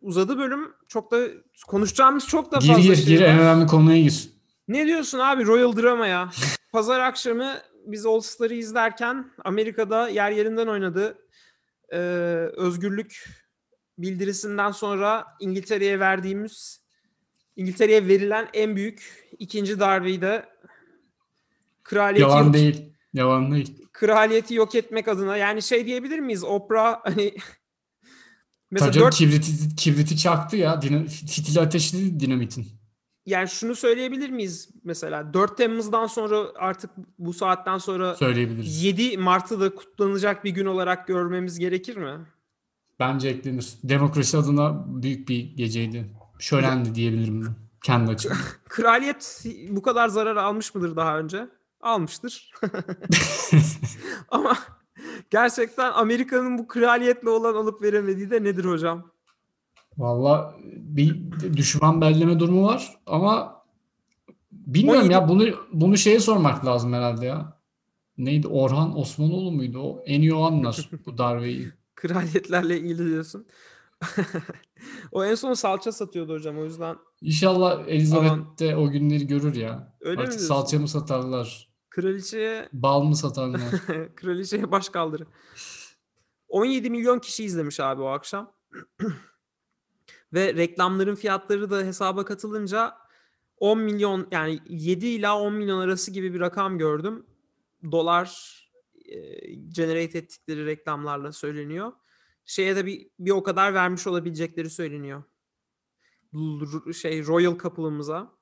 uzadı 0.02 0.38
bölüm 0.38 0.72
çok 0.88 1.10
da 1.10 1.20
konuşacağımız 1.66 2.26
çok 2.26 2.52
da 2.52 2.58
Gir 2.58 2.68
fazla 2.68 2.82
gir 2.82 2.96
şey 2.96 3.04
gir 3.04 3.20
var. 3.20 3.26
en 3.28 3.38
önemli 3.38 3.66
konuya 3.66 3.98
gir. 4.00 4.28
Ne 4.68 4.86
diyorsun 4.86 5.18
abi 5.18 5.46
Royal 5.46 5.76
Drama 5.76 6.06
ya? 6.06 6.30
Pazar 6.72 7.00
akşamı 7.00 7.54
biz 7.86 8.06
All 8.06 8.20
Star'ı 8.20 8.54
izlerken 8.54 9.30
Amerika'da 9.44 10.08
yer 10.08 10.30
yerinden 10.30 10.66
oynadı. 10.66 11.18
Ee, 11.92 11.96
özgürlük 12.56 13.24
bildirisinden 13.98 14.70
sonra 14.70 15.26
İngiltere'ye 15.40 16.00
verdiğimiz 16.00 16.80
İngiltere'ye 17.56 18.08
verilen 18.08 18.48
en 18.54 18.76
büyük 18.76 19.28
ikinci 19.38 19.80
darbeyi 19.80 20.20
de 20.20 20.46
kraliyeti 21.82 22.30
Yalan 22.30 22.44
yok, 22.44 22.54
değil. 22.54 22.92
Yalan 23.12 23.52
değil. 23.52 23.86
kraliyeti 23.92 24.54
yok 24.54 24.74
etmek 24.74 25.08
adına 25.08 25.36
yani 25.36 25.62
şey 25.62 25.86
diyebilir 25.86 26.18
miyiz? 26.18 26.44
Oprah 26.44 27.00
hani 27.04 27.34
mesela 28.74 28.90
Tabii 28.90 28.94
canım, 28.94 29.06
dört, 29.06 29.14
kibriti, 29.16 29.76
kibriti 29.76 30.16
çaktı 30.16 30.56
ya. 30.56 30.82
Dina, 30.82 31.04
fitili 31.04 31.60
ateşledi 31.60 32.20
dinamitin. 32.20 32.66
yani 33.26 33.48
şunu 33.48 33.74
söyleyebilir 33.74 34.30
miyiz 34.30 34.68
mesela 34.84 35.34
4 35.34 35.56
Temmuz'dan 35.56 36.06
sonra 36.06 36.36
artık 36.56 36.90
bu 37.18 37.32
saatten 37.32 37.78
sonra 37.78 38.14
Söyleyebiliriz. 38.14 38.82
7 38.84 39.18
Mart'ı 39.18 39.60
da 39.60 39.74
kutlanacak 39.74 40.44
bir 40.44 40.50
gün 40.50 40.66
olarak 40.66 41.06
görmemiz 41.06 41.58
gerekir 41.58 41.96
mi? 41.96 42.26
Bence 43.00 43.28
eklenir. 43.28 43.68
Demokrasi 43.84 44.36
adına 44.38 44.84
büyük 45.02 45.28
bir 45.28 45.56
geceydi. 45.56 46.10
Şölendi 46.38 46.94
diyebilirim 46.94 47.44
ben. 47.44 47.54
Kendi 47.84 48.10
açımdan. 48.10 48.38
Kraliyet 48.68 49.44
bu 49.68 49.82
kadar 49.82 50.08
zarar 50.08 50.36
almış 50.36 50.74
mıdır 50.74 50.96
daha 50.96 51.18
önce? 51.18 51.48
Almıştır. 51.80 52.50
Ama 54.28 54.56
gerçekten 55.30 55.92
Amerika'nın 55.92 56.58
bu 56.58 56.68
kraliyetle 56.68 57.30
olan 57.30 57.54
alıp 57.54 57.82
veremediği 57.82 58.30
de 58.30 58.44
nedir 58.44 58.64
hocam? 58.64 59.10
Valla 59.98 60.54
bir 60.76 61.32
düşman 61.56 62.00
belleme 62.00 62.38
durumu 62.38 62.66
var 62.66 62.98
ama 63.06 63.64
bilmiyorum 64.52 65.00
17 65.00 65.12
ya 65.12 65.28
bunu 65.28 65.44
bunu 65.72 65.96
şeye 65.96 66.20
sormak 66.20 66.66
lazım 66.66 66.92
herhalde 66.92 67.26
ya. 67.26 67.58
Neydi 68.18 68.48
Orhan 68.48 68.98
Osmanoğlu 68.98 69.52
muydu 69.52 69.78
o? 69.78 70.02
En 70.06 70.20
iyi 70.20 70.34
o 70.34 70.42
anlar 70.42 70.90
bu 71.06 71.18
darbeyi. 71.18 71.72
Kraliyetlerle 71.94 72.78
ilgili 72.78 73.06
diyorsun. 73.06 73.46
o 75.12 75.24
en 75.24 75.34
son 75.34 75.54
salça 75.54 75.92
satıyordu 75.92 76.32
hocam 76.32 76.58
o 76.58 76.64
yüzden 76.64 76.96
İnşallah 77.20 77.88
Elizabeth 77.88 78.58
de 78.58 78.76
o 78.76 78.90
günleri 78.90 79.26
görür 79.26 79.54
ya. 79.54 79.96
Öyle 80.00 80.16
mi 80.16 80.22
Artık 80.22 80.38
diyorsun? 80.38 80.54
salça 80.54 80.78
mı 80.78 80.88
satarlar? 80.88 81.73
Kraliçeye 81.94 82.68
Bal 82.72 83.02
mı 83.02 83.16
satarlar? 83.16 83.60
kraliçeye 84.16 84.70
baş 84.70 84.88
kaldırı. 84.88 85.26
17 86.48 86.90
milyon 86.90 87.18
kişi 87.18 87.44
izlemiş 87.44 87.80
abi 87.80 88.02
o 88.02 88.06
akşam. 88.06 88.52
Ve 90.32 90.54
reklamların 90.54 91.14
fiyatları 91.14 91.70
da 91.70 91.78
hesaba 91.78 92.24
katılınca 92.24 92.94
10 93.58 93.78
milyon 93.78 94.26
yani 94.30 94.60
7 94.68 95.06
ila 95.06 95.40
10 95.40 95.54
milyon 95.54 95.78
arası 95.78 96.10
gibi 96.10 96.34
bir 96.34 96.40
rakam 96.40 96.78
gördüm. 96.78 97.26
Dolar 97.92 98.58
e, 99.04 99.18
generate 99.54 100.18
ettikleri 100.18 100.66
reklamlarla 100.66 101.32
söyleniyor. 101.32 101.92
Şeye 102.44 102.76
de 102.76 102.86
bir, 102.86 103.08
bir 103.18 103.30
o 103.30 103.42
kadar 103.42 103.74
vermiş 103.74 104.06
olabilecekleri 104.06 104.70
söyleniyor. 104.70 105.22
Şey 106.94 107.26
Royal 107.26 107.58
Couple'ımıza. 107.58 108.32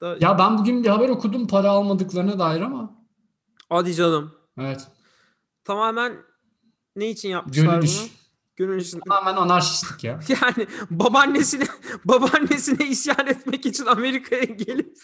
Da, 0.00 0.18
ya 0.20 0.38
ben 0.38 0.58
bugün 0.58 0.84
bir 0.84 0.88
haber 0.88 1.08
okudum 1.08 1.46
para 1.46 1.70
almadıklarına 1.70 2.38
dair 2.38 2.60
ama. 2.60 2.97
Hadi 3.68 3.94
canım. 3.94 4.34
Evet. 4.58 4.88
Tamamen 5.64 6.16
ne 6.96 7.10
için 7.10 7.28
yapmışlar 7.28 7.64
Gönül 7.64 7.82
bunu? 7.82 8.08
Gönül. 8.56 8.84
Tamamen 9.08 9.36
anarşistlik 9.36 10.04
ya. 10.04 10.20
Yani 10.28 10.66
babaannesine 10.90 11.64
babaannesine 12.04 12.86
isyan 12.86 13.26
etmek 13.26 13.66
için 13.66 13.86
Amerika'ya 13.86 14.44
gelip 14.44 14.98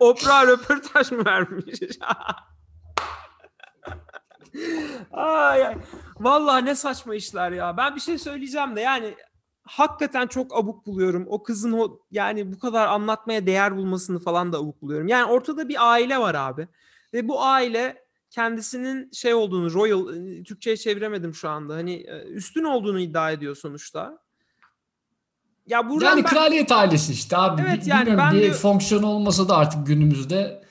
Oprah 0.00 0.46
röportaj 0.46 1.12
mı 1.12 1.24
vermiş? 1.24 1.80
Ay, 5.12 5.66
ay. 5.66 5.76
Vallahi 6.20 6.64
ne 6.64 6.74
saçma 6.74 7.14
işler 7.14 7.52
ya. 7.52 7.76
Ben 7.76 7.94
bir 7.94 8.00
şey 8.00 8.18
söyleyeceğim 8.18 8.76
de 8.76 8.80
yani 8.80 9.14
hakikaten 9.62 10.26
çok 10.26 10.58
abuk 10.58 10.86
buluyorum. 10.86 11.26
O 11.28 11.42
kızın 11.42 11.72
o 11.72 11.98
yani 12.10 12.52
bu 12.52 12.58
kadar 12.58 12.86
anlatmaya 12.86 13.46
değer 13.46 13.76
bulmasını 13.76 14.18
falan 14.18 14.52
da 14.52 14.58
abuk 14.58 14.82
buluyorum. 14.82 15.08
Yani 15.08 15.24
ortada 15.32 15.68
bir 15.68 15.90
aile 15.90 16.18
var 16.18 16.34
abi. 16.34 16.68
Ve 17.14 17.28
bu 17.28 17.42
aile 17.42 18.04
kendisinin 18.30 19.10
şey 19.12 19.34
olduğunu 19.34 19.72
royal 19.72 20.06
Türkçe'ye 20.44 20.76
çeviremedim 20.76 21.34
şu 21.34 21.48
anda. 21.48 21.74
Hani 21.74 22.06
üstün 22.26 22.64
olduğunu 22.64 23.00
iddia 23.00 23.30
ediyor 23.30 23.56
sonuçta. 23.56 24.18
Ya 25.66 25.90
buradan 25.90 26.06
Yani 26.06 26.24
ben- 26.24 26.30
kraliyet 26.30 26.72
ailesi 26.72 27.12
işte 27.12 27.36
abi. 27.36 27.62
Evet, 27.68 27.86
Bi- 27.86 27.90
yani 27.90 28.06
Bilmiyorum 28.06 28.24
ben 28.32 28.40
bir 28.40 28.42
de- 28.42 28.52
fonksiyon 28.52 29.02
olmasa 29.02 29.48
da 29.48 29.56
artık 29.56 29.86
günümüzde 29.86 30.62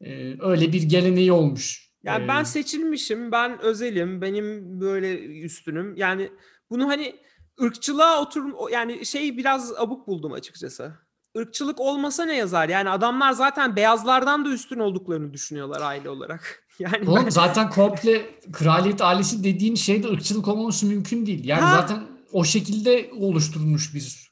e, 0.00 0.36
öyle 0.40 0.72
bir 0.72 0.82
geleneği 0.82 1.32
olmuş. 1.32 1.90
Yani 2.04 2.24
E, 2.24 2.28
ben 2.28 2.42
seçilmişim, 2.42 3.32
ben 3.32 3.60
özelim, 3.62 4.22
benim 4.22 4.80
böyle 4.80 5.18
üstünüm. 5.24 5.96
Yani 5.96 6.30
bunu 6.70 6.88
hani 6.88 7.16
ırkçılığa 7.62 8.22
otur 8.22 8.70
yani 8.72 9.06
şey 9.06 9.36
biraz 9.36 9.72
abuk 9.76 10.06
buldum 10.06 10.32
açıkçası. 10.32 10.92
Irkçılık 11.34 11.80
olmasa 11.80 12.24
ne 12.24 12.36
yazar? 12.36 12.68
Yani 12.68 12.90
adamlar 12.90 13.32
zaten 13.32 13.76
beyazlardan 13.76 14.44
da 14.44 14.48
üstün 14.48 14.78
olduklarını 14.78 15.32
düşünüyorlar 15.32 15.80
aile 15.80 16.10
olarak. 16.10 16.64
Yani 16.78 17.10
Oğlum 17.10 17.24
ben- 17.24 17.30
zaten 17.30 17.70
komple 17.70 18.40
kraliyet 18.52 19.02
ailesi 19.02 19.44
dediğin 19.44 19.74
şeyde 19.74 20.08
ırkçılık 20.08 20.48
olmaması 20.48 20.86
mümkün 20.86 21.26
değil. 21.26 21.44
Yani 21.44 21.60
Ha. 21.60 21.76
zaten 21.80 22.02
o 22.32 22.44
şekilde 22.44 23.10
oluşturulmuş 23.18 23.94
bir 23.94 24.30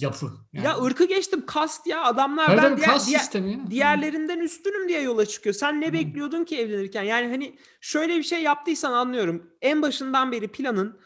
yapı. 0.00 0.26
Yani. 0.52 0.66
ya 0.66 0.82
ırkı 0.84 1.04
geçtim 1.04 1.46
kast 1.46 1.86
ya 1.86 2.02
adamlar 2.04 2.46
Tabii 2.46 2.56
ben 2.56 2.76
diğer, 2.76 2.88
diğer- 2.88 3.18
sistemi. 3.18 3.50
ya. 3.52 3.70
diğerlerinden 3.70 4.38
üstünüm 4.38 4.88
diye 4.88 5.00
yola 5.02 5.26
çıkıyor. 5.26 5.54
Sen 5.54 5.80
ne 5.80 5.88
Hı. 5.88 5.92
bekliyordun 5.92 6.44
ki 6.44 6.58
evlenirken? 6.58 7.02
Yani 7.02 7.28
hani 7.30 7.56
şöyle 7.80 8.16
bir 8.18 8.22
şey 8.22 8.42
yaptıysan 8.42 8.92
anlıyorum. 8.92 9.46
En 9.62 9.82
başından 9.82 10.32
beri 10.32 10.48
planın 10.48 10.98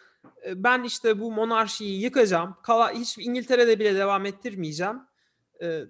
e, 0.46 0.64
ben 0.64 0.83
işte 0.83 1.20
bu 1.20 1.33
monarşiyi 1.33 2.01
yıkacağım. 2.03 2.55
Kala, 2.62 2.90
hiç 2.92 3.18
İngiltere'de 3.18 3.79
bile 3.79 3.94
devam 3.94 4.27
ettirmeyeceğim. 4.27 4.96
E, 5.62 5.81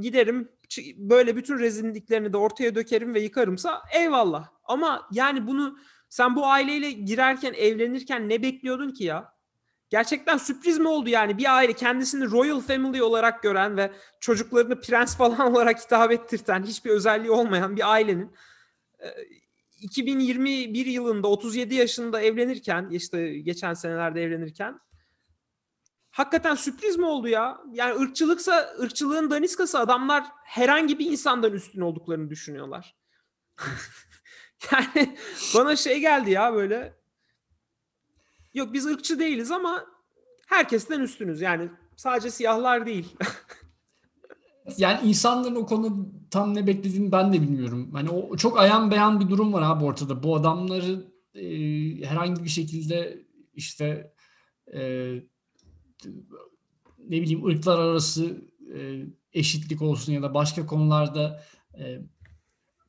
giderim 0.00 0.48
böyle 0.96 1.36
bütün 1.36 1.58
rezilliklerini 1.58 2.32
de 2.32 2.36
ortaya 2.36 2.74
dökerim 2.74 3.14
ve 3.14 3.20
yıkarımsa 3.20 3.82
eyvallah. 3.94 4.48
Ama 4.64 5.08
yani 5.12 5.46
bunu 5.46 5.78
sen 6.08 6.36
bu 6.36 6.46
aileyle 6.46 6.90
girerken 6.90 7.52
evlenirken 7.52 8.28
ne 8.28 8.42
bekliyordun 8.42 8.90
ki 8.90 9.04
ya? 9.04 9.34
Gerçekten 9.90 10.36
sürpriz 10.36 10.78
mi 10.78 10.88
oldu 10.88 11.08
yani 11.08 11.38
bir 11.38 11.56
aile 11.56 11.72
kendisini 11.72 12.30
royal 12.30 12.60
family 12.60 13.02
olarak 13.02 13.42
gören 13.42 13.76
ve 13.76 13.92
çocuklarını 14.20 14.80
prens 14.80 15.16
falan 15.18 15.52
olarak 15.52 15.84
hitap 15.84 16.12
ettirten 16.12 16.62
hiçbir 16.62 16.90
özelliği 16.90 17.30
olmayan 17.30 17.76
bir 17.76 17.92
ailenin 17.92 18.32
e, 18.98 19.08
2021 19.80 20.86
yılında 20.86 21.28
37 21.28 21.74
yaşında 21.74 22.22
evlenirken 22.22 22.88
işte 22.90 23.38
geçen 23.38 23.74
senelerde 23.74 24.22
evlenirken 24.22 24.80
hakikaten 26.14 26.54
sürpriz 26.54 26.96
mi 26.96 27.06
oldu 27.06 27.28
ya? 27.28 27.60
Yani 27.72 28.00
ırkçılıksa 28.00 28.74
ırkçılığın 28.80 29.30
daniskası 29.30 29.78
adamlar 29.78 30.24
herhangi 30.44 30.98
bir 30.98 31.10
insandan 31.10 31.52
üstün 31.52 31.80
olduklarını 31.80 32.30
düşünüyorlar. 32.30 32.96
yani 34.72 35.16
bana 35.54 35.76
şey 35.76 36.00
geldi 36.00 36.30
ya 36.30 36.54
böyle 36.54 36.98
yok 38.54 38.72
biz 38.72 38.86
ırkçı 38.86 39.18
değiliz 39.18 39.50
ama 39.50 39.86
herkesten 40.46 41.00
üstünüz. 41.00 41.40
Yani 41.40 41.68
sadece 41.96 42.30
siyahlar 42.30 42.86
değil. 42.86 43.16
Yani 44.76 45.08
insanların 45.08 45.54
o 45.54 45.66
konu 45.66 46.08
tam 46.30 46.54
ne 46.54 46.66
beklediğini 46.66 47.12
ben 47.12 47.32
de 47.32 47.42
bilmiyorum. 47.42 47.90
Hani 47.92 48.10
o 48.10 48.36
çok 48.36 48.58
ayan 48.58 48.90
beyan 48.90 49.20
bir 49.20 49.28
durum 49.28 49.52
var 49.52 49.62
abi 49.62 49.84
ortada. 49.84 50.22
Bu 50.22 50.36
adamları 50.36 51.04
e, 51.34 51.44
herhangi 52.06 52.44
bir 52.44 52.48
şekilde 52.48 53.26
işte 53.54 54.14
e, 54.74 55.12
ne 56.98 57.22
bileyim 57.22 57.44
ırklar 57.44 57.78
arası 57.78 58.44
e, 58.74 59.06
eşitlik 59.32 59.82
olsun 59.82 60.12
ya 60.12 60.22
da 60.22 60.34
başka 60.34 60.66
konularda 60.66 61.42
e, 61.78 62.00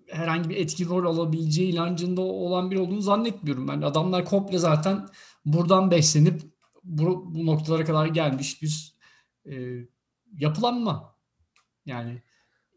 herhangi 0.07 0.49
bir 0.49 0.57
etki 0.57 0.85
rol 0.85 1.05
alabileceği 1.05 1.73
inancında 1.73 2.21
olan 2.21 2.71
bir 2.71 2.77
olduğunu 2.77 3.01
zannetmiyorum. 3.01 3.67
Ben 3.67 3.81
adamlar 3.81 4.25
komple 4.25 4.57
zaten 4.57 5.07
buradan 5.45 5.91
beslenip 5.91 6.41
bu, 6.83 7.35
bu 7.35 7.45
noktalara 7.45 7.85
kadar 7.85 8.05
gelmiş 8.05 8.61
bir 8.61 8.95
e, 9.45 9.85
yapılanma. 10.37 11.15
Yani 11.85 12.21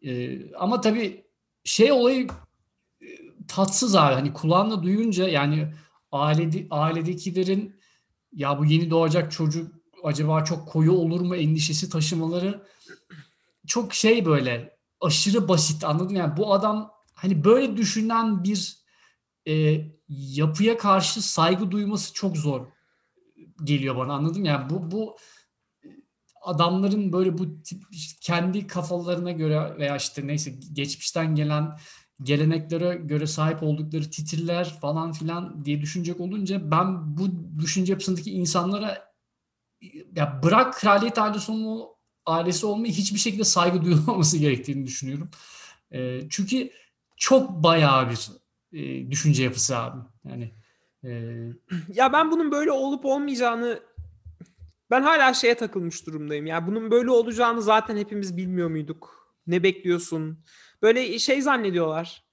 e, 0.03 0.41
ama 0.55 0.81
tabii 0.81 1.25
şey 1.65 1.93
olayı 1.93 2.27
e, 3.03 3.07
tatsız 3.49 3.95
abi. 3.95 4.15
Hani 4.15 4.33
kulağınla 4.33 4.83
duyunca 4.83 5.29
yani 5.29 5.73
ailede, 6.13 6.67
ailedekilerin 6.71 7.77
ya 8.33 8.59
bu 8.59 8.65
yeni 8.65 8.91
doğacak 8.91 9.33
çocuk 9.33 9.78
acaba 10.05 10.45
çok 10.45 10.69
koyu 10.69 10.93
olur 10.93 11.21
mu 11.21 11.37
endişesi 11.37 11.91
taşımaları 11.91 12.67
çok 13.67 13.95
şey 13.95 14.25
böyle 14.25 14.79
aşırı 15.01 15.49
basit 15.49 15.85
anladın 15.85 16.15
yani 16.15 16.37
bu 16.37 16.53
adam 16.53 16.91
hani 17.15 17.45
böyle 17.45 17.77
düşünen 17.77 18.45
bir 18.45 18.79
e, 19.49 19.85
yapıya 20.09 20.79
karşı 20.79 21.23
saygı 21.23 21.71
duyması 21.71 22.15
çok 22.15 22.37
zor 22.37 22.67
geliyor 23.65 23.97
bana 23.97 24.13
anladın 24.13 24.41
mı? 24.41 24.47
Yani 24.47 24.71
bu 24.71 24.91
bu 24.91 25.17
adamların 26.43 27.13
böyle 27.13 27.39
bu 27.39 27.63
tip 27.63 27.83
kendi 28.21 28.67
kafalarına 28.67 29.31
göre 29.31 29.77
veya 29.79 29.97
işte 29.97 30.27
neyse 30.27 30.51
geçmişten 30.73 31.35
gelen 31.35 31.79
geleneklere 32.23 32.95
göre 32.95 33.27
sahip 33.27 33.63
oldukları 33.63 34.11
titirler 34.11 34.79
falan 34.81 35.13
filan 35.13 35.65
diye 35.65 35.81
düşünecek 35.81 36.21
olunca 36.21 36.71
ben 36.71 37.17
bu 37.19 37.29
düşünce 37.59 37.93
yapısındaki 37.93 38.31
insanlara 38.31 39.08
ya 40.17 40.41
bırak 40.43 40.75
kraliyet 40.75 41.19
ailesi, 41.19 41.53
olma, 41.53 41.87
ailesi 42.27 42.67
olmayı 42.67 42.93
hiçbir 42.93 43.19
şekilde 43.19 43.45
saygı 43.45 43.83
duyulmaması 43.85 44.39
gerektiğini 44.39 44.87
düşünüyorum. 44.87 45.31
E, 45.93 46.21
çünkü 46.31 46.71
çok 47.17 47.51
bayağı 47.51 48.11
bir 48.11 48.31
e, 48.73 49.11
düşünce 49.11 49.45
yapısı 49.45 49.77
abi. 49.79 50.01
Yani 50.25 50.55
e, 51.05 51.11
Ya 51.95 52.13
ben 52.13 52.31
bunun 52.31 52.53
böyle 52.53 52.73
olup 52.73 53.05
olmayacağını 53.05 53.81
ben 54.91 55.03
hala 55.03 55.35
şeye 55.35 55.55
takılmış 55.55 56.07
durumdayım. 56.07 56.47
Ya 56.47 56.67
bunun 56.67 56.91
böyle 56.91 57.11
olacağını 57.11 57.63
zaten 57.63 57.97
hepimiz 57.97 58.37
bilmiyor 58.37 58.71
muyduk? 58.71 59.35
Ne 59.47 59.63
bekliyorsun? 59.63 60.45
Böyle 60.83 61.19
şey 61.19 61.43
zannediyorlar. 61.43 62.28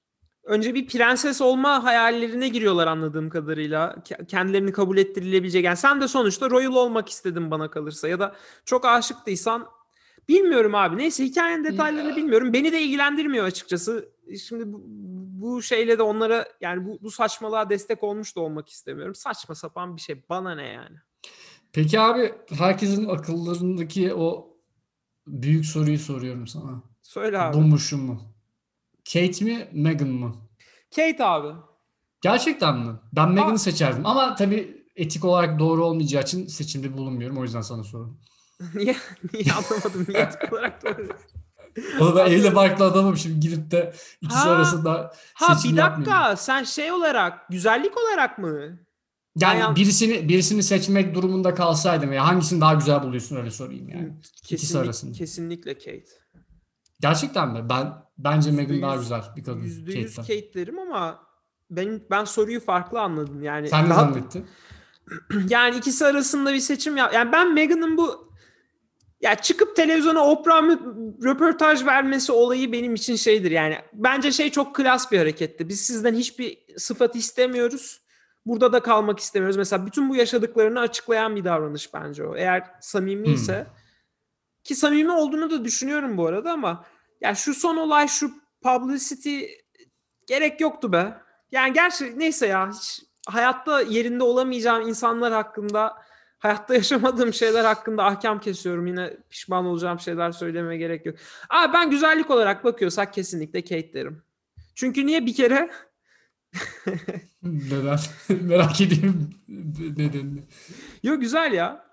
Önce 0.46 0.74
bir 0.76 0.88
prenses 0.88 1.42
olma 1.42 1.84
hayallerine 1.84 2.48
giriyorlar 2.48 2.88
anladığım 2.88 3.30
kadarıyla. 3.30 3.96
Kendilerini 4.28 4.72
kabul 4.72 4.98
ettirilebilecek. 4.98 5.66
Yani 5.66 5.78
sen 5.78 6.02
de 6.02 6.08
sonuçta 6.08 6.50
royal 6.50 6.74
olmak 6.74 7.10
istedin 7.10 7.52
bana 7.52 7.72
kalırsa. 7.72 8.08
Ya 8.08 8.20
da 8.20 8.36
çok 8.66 8.86
aşıktıysan 8.86 9.68
bilmiyorum 10.30 10.76
abi. 10.76 10.98
Neyse 10.98 11.24
hikayenin 11.26 11.64
detaylarını 11.64 12.10
Ya. 12.10 12.16
bilmiyorum. 12.16 12.54
Beni 12.54 12.72
de 12.72 12.82
ilgilendirmiyor 12.82 13.46
açıkçası. 13.46 14.10
Şimdi 14.44 14.74
bu, 14.74 14.82
bu 15.42 15.62
şeyle 15.62 15.98
de 15.98 16.04
onlara 16.04 16.46
yani 16.62 16.86
bu, 16.86 17.00
bu 17.02 17.12
saçmalığa 17.12 17.70
destek 17.70 18.04
olmuş 18.04 18.36
da 18.36 18.40
olmak 18.42 18.70
istemiyorum. 18.70 19.16
Saçma 19.16 19.56
sapan 19.56 19.96
bir 19.96 20.02
şey. 20.02 20.24
Bana 20.30 20.56
ne 20.56 20.68
yani? 20.68 20.96
Peki 21.74 22.00
abi 22.00 22.34
herkesin 22.58 23.08
akıllarındaki 23.10 24.14
o 24.14 24.58
büyük 25.28 25.66
soruyu 25.66 26.00
soruyorum 26.00 26.48
sana. 26.48 26.84
Söyle 27.02 27.40
abi. 27.40 27.58
Bu 27.58 27.62
mu 27.62 27.80
şu 27.80 27.98
mu? 27.98 28.22
Kate 29.14 29.46
mi 29.46 29.68
Meghan 29.74 30.10
mı? 30.10 30.36
Kate 30.96 31.26
abi. 31.26 31.48
Gerçekten 32.22 32.78
mi? 32.80 32.92
Ben 33.14 33.32
Meghan'ı 33.32 33.60
seçerdim 33.60 34.06
ama 34.06 34.36
tabii 34.36 34.86
etik 34.96 35.26
olarak 35.26 35.60
doğru 35.60 35.86
olmayacağı 35.86 36.22
için 36.24 36.48
seçimde 36.48 36.98
bulunmuyorum. 36.98 37.38
O 37.38 37.44
yüzden 37.44 37.62
sana 37.62 37.84
sordum. 37.84 38.20
niye, 38.76 38.96
niye 39.34 39.46
anlamadım? 39.54 40.06
Niye 40.10 40.20
etik 40.24 40.54
olarak 40.54 40.84
doğru? 40.86 41.08
Oğlum 42.00 42.16
ben 42.16 42.26
evli 42.26 42.56
barklı 42.56 42.86
adamım 42.86 43.18
şimdi 43.18 43.40
gidip 43.40 43.72
de 43.72 43.94
ikisi 44.22 44.40
Ha. 44.40 44.50
arasında 44.52 45.12
Ha 45.34 45.56
seçim 45.56 45.72
bir 45.72 45.78
dakika 45.78 46.00
yapmayayım. 46.12 46.38
sen 46.38 46.64
şey 46.64 46.92
olarak 46.92 47.50
güzellik 47.50 47.98
olarak 47.98 48.38
mı? 48.38 48.80
Yani 49.40 49.56
Bayan- 49.60 49.76
birisini 49.76 50.30
birisini 50.30 50.64
seçmek 50.64 51.16
durumunda 51.16 51.56
kalsaydım 51.56 52.14
ya 52.14 52.26
hangisini 52.28 52.62
daha 52.62 52.74
güzel 52.74 53.04
buluyorsun 53.04 53.36
öyle 53.36 53.52
sorayım 53.52 53.90
yani. 53.90 54.14
İkisi 54.44 54.48
Kesinlik, 54.48 54.86
arasında. 54.86 55.12
kesinlikle 55.12 55.74
Kate. 55.74 56.04
Gerçekten 57.02 57.50
mi? 57.50 57.70
Ben 57.70 57.94
bence 58.18 58.52
Meghan 58.52 58.82
daha 58.82 58.96
güzel 58.96 59.22
bir 59.38 59.44
kadın. 59.44 59.62
Yüzde 59.62 59.94
yüz 59.94 60.16
Kate'den. 60.16 60.42
Kate 60.42 60.54
derim 60.54 60.80
ama 60.80 61.26
ben 61.70 62.02
ben 62.12 62.24
soruyu 62.24 62.60
farklı 62.60 63.02
anladım. 63.02 63.44
Yani 63.44 63.70
Sen 63.70 63.86
ne 63.86 63.90
daha- 63.90 64.02
zannettin? 64.02 64.48
yani 65.50 65.78
ikisi 65.78 66.06
arasında 66.06 66.54
bir 66.54 66.60
seçim 66.60 66.98
yap. 66.98 67.14
Yani 67.14 67.32
ben 67.32 67.54
Meghan'ın 67.54 67.98
bu 67.98 68.32
ya 69.22 69.36
çıkıp 69.36 69.76
televizyona 69.76 70.26
Oprah 70.28 70.62
röportaj 71.24 71.86
vermesi 71.86 72.32
olayı 72.32 72.72
benim 72.72 72.96
için 72.96 73.16
şeydir. 73.16 73.52
Yani 73.52 73.78
bence 73.94 74.32
şey 74.32 74.52
çok 74.52 74.76
klas 74.76 75.12
bir 75.12 75.18
hareketti. 75.18 75.70
Biz 75.70 75.82
sizden 75.82 76.14
hiçbir 76.16 76.58
sıfat 76.78 77.16
istemiyoruz. 77.16 78.02
Burada 78.46 78.74
da 78.74 78.80
kalmak 78.80 79.20
istemiyoruz. 79.20 79.58
Mesela 79.58 79.86
bütün 79.86 80.10
bu 80.10 80.16
yaşadıklarını 80.16 80.80
açıklayan 80.80 81.36
bir 81.36 81.44
davranış 81.44 81.94
bence 81.94 82.24
o. 82.28 82.36
Eğer 82.36 82.64
samimiyse 82.82 83.68
ki 84.64 84.76
samimi 84.76 85.12
olduğunu 85.12 85.50
da 85.50 85.66
düşünüyorum 85.66 86.18
bu 86.18 86.28
arada 86.28 86.52
ama 86.52 86.86
ya 87.26 87.36
şu 87.36 87.54
son 87.54 87.78
olay 87.78 88.08
şu 88.08 88.32
publicity 88.62 89.46
gerek 90.28 90.62
yoktu 90.62 90.94
be. 90.94 91.18
Yani 91.52 91.74
gerçi 91.74 92.20
neyse 92.20 92.48
ya 92.48 92.72
hiç 92.72 93.02
hayatta 93.28 93.82
yerinde 93.82 94.24
olamayacağım 94.24 94.88
insanlar 94.88 95.34
hakkında 95.34 95.96
hayatta 96.40 96.76
yaşamadığım 96.76 97.34
şeyler 97.34 97.66
hakkında 97.66 98.06
ahkam 98.06 98.40
kesiyorum. 98.40 98.88
Yine 98.88 99.18
pişman 99.30 99.66
olacağım 99.66 100.00
şeyler 100.00 100.32
söylemeye 100.32 100.80
gerek 100.80 101.06
yok. 101.06 101.16
Aa 101.50 101.74
ben 101.74 101.90
güzellik 101.90 102.32
olarak 102.32 102.64
bakıyorsak 102.64 103.14
kesinlikle 103.14 103.62
Kate 103.62 103.94
derim. 103.94 104.24
Çünkü 104.76 105.06
niye 105.06 105.26
bir 105.26 105.36
kere 105.36 105.72
Neden? 107.44 108.00
Merak 108.42 108.82
ediyorum 108.82 109.30
nedenini. 109.98 110.44
Yo 111.04 111.20
güzel 111.20 111.54
ya. 111.54 111.86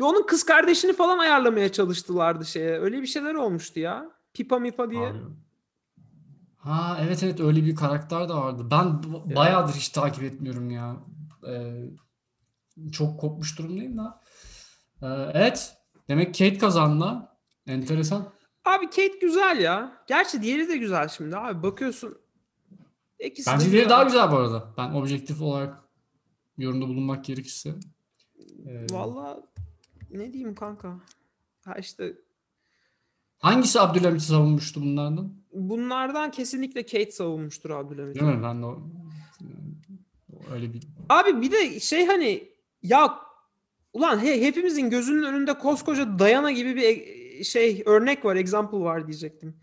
Ve 0.00 0.04
onun 0.04 0.26
kız 0.26 0.44
kardeşini 0.44 0.92
falan 0.92 1.18
ayarlamaya 1.18 1.72
çalıştılardı 1.72 2.44
şeye. 2.44 2.80
Öyle 2.80 3.02
bir 3.02 3.06
şeyler 3.06 3.34
olmuştu 3.34 3.80
ya. 3.80 4.10
Pipa 4.34 4.58
mipa 4.58 4.90
diye. 4.90 5.06
Abi. 5.06 5.18
Ha 6.56 6.98
evet 7.02 7.22
evet 7.22 7.40
öyle 7.40 7.64
bir 7.64 7.74
karakter 7.76 8.28
de 8.28 8.34
vardı. 8.34 8.68
Ben 8.70 9.02
b- 9.02 9.06
Ya. 9.30 9.36
bayağıdır 9.36 9.72
hiç 9.74 9.88
takip 9.88 10.24
etmiyorum 10.24 10.70
ya. 10.70 10.96
Ee, 11.48 11.84
çok 12.92 13.20
kopmuş 13.20 13.58
durumdayım 13.58 13.98
da. 13.98 14.20
Ee, 15.02 15.06
evet. 15.34 15.76
Demek 16.08 16.26
Kate 16.34 16.58
kazandı. 16.58 17.28
Enteresan. 17.66 18.28
Abi 18.64 18.86
Kate 18.86 19.18
güzel 19.20 19.60
ya. 19.60 20.04
Gerçi 20.06 20.42
diğeri 20.42 20.68
de 20.68 20.76
güzel 20.76 21.08
şimdi 21.08 21.36
abi. 21.36 21.62
Bakıyorsun. 21.62 22.18
İkisi 23.18 23.50
de 23.50 23.54
Bence 23.54 23.70
diğeri 23.70 23.88
daha 23.88 24.02
güzel 24.02 24.30
bu 24.30 24.36
arada. 24.36 24.74
Ben 24.78 24.90
objektif 24.92 25.42
olarak 25.42 25.78
yorumda 26.58 26.88
bulunmak 26.88 27.24
gerekirse. 27.24 27.74
Ee, 28.66 28.86
Valla 28.90 29.42
ne 30.10 30.32
diyeyim 30.32 30.54
kanka. 30.54 31.00
Ha 31.64 31.74
işte 31.74 32.14
hangisi 33.42 33.80
Abdülhamit'i 33.80 34.24
savunmuştu 34.24 34.80
bunlardan? 34.82 35.32
bunlardan 35.52 36.30
kesinlikle 36.30 36.82
Kate 36.82 37.10
savunmuştur 37.10 37.70
Abdülhamit. 37.70 38.14
Değil 38.14 38.26
mi? 38.26 38.42
Ben 38.42 38.62
de 38.62 38.66
o, 38.66 38.78
öyle 40.54 40.72
bir 40.74 40.82
Abi 41.08 41.42
bir 41.42 41.50
de 41.52 41.80
şey 41.80 42.06
hani 42.06 42.48
ya 42.82 43.18
ulan 43.92 44.18
he- 44.24 44.42
hepimizin 44.46 44.90
gözünün 44.90 45.22
önünde 45.22 45.58
koskoca 45.58 46.18
Dayana 46.18 46.50
gibi 46.52 46.76
bir 46.76 46.82
e- 46.82 47.44
şey 47.44 47.82
örnek 47.86 48.24
var, 48.24 48.36
example 48.36 48.78
var 48.78 49.06
diyecektim. 49.06 49.56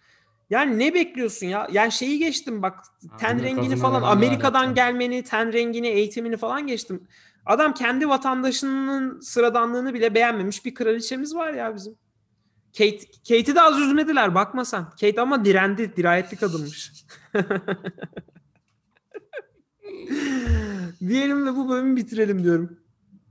Yani 0.50 0.80
ne 0.80 0.94
bekliyorsun 0.94 1.48
ya? 1.48 1.68
Yani 1.72 1.92
şeyi 1.92 2.20
geçtim 2.20 2.62
bak 2.62 2.80
ten 3.20 3.40
de 3.40 3.44
rengini 3.44 3.76
falan 3.76 4.02
Amerika'dan 4.02 4.60
alakalı? 4.60 4.76
gelmeni, 4.76 5.24
ten 5.24 5.54
rengini, 5.54 5.88
eğitimini 5.88 6.38
falan 6.38 6.68
geçtim. 6.68 7.08
Adam 7.46 7.74
kendi 7.74 8.10
vatandaşının 8.10 9.20
sıradanlığını 9.20 9.94
bile 9.94 10.16
beğenmemiş 10.16 10.66
bir 10.66 10.74
kraliçemiz 10.74 11.36
var 11.36 11.54
ya 11.54 11.76
bizim. 11.76 11.96
Kate, 12.80 12.98
Kate'i 13.30 13.56
de 13.56 13.62
az 13.62 13.80
üzmediler 13.80 14.36
bakma 14.36 14.66
sen. 14.66 14.86
Kate 14.90 15.22
ama 15.22 15.46
direndi, 15.46 15.96
dirayetli 15.98 16.38
kadınmış. 16.38 16.92
Diyelim 21.08 21.46
ve 21.48 21.56
bu 21.56 21.70
bölümü 21.70 21.96
bitirelim 21.96 22.44
diyorum. 22.44 22.78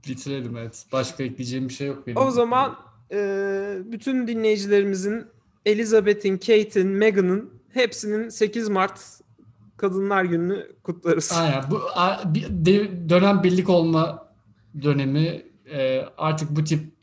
bitirelim 0.07 0.57
evet. 0.57 0.85
Başka 0.91 1.23
ekleyeceğim 1.23 1.69
bir 1.69 1.73
şey 1.73 1.87
yok 1.87 2.07
benim. 2.07 2.17
O 2.17 2.31
zaman 2.31 2.75
e, 3.11 3.77
bütün 3.85 4.27
dinleyicilerimizin 4.27 5.25
Elizabeth'in, 5.65 6.37
Kate'in, 6.37 6.87
Meghan'ın 6.87 7.53
hepsinin 7.73 8.29
8 8.29 8.69
Mart 8.69 9.01
Kadınlar 9.77 10.23
Günü'nü 10.23 10.71
kutlarız. 10.83 11.31
Aynen. 11.37 11.63
Bu 11.71 11.81
a- 11.95 12.33
bir 12.33 12.47
de- 12.49 13.09
dönem 13.09 13.43
birlik 13.43 13.69
olma 13.69 14.27
dönemi 14.81 15.45
e, 15.71 16.01
artık 16.17 16.49
bu 16.55 16.63
tip 16.63 16.98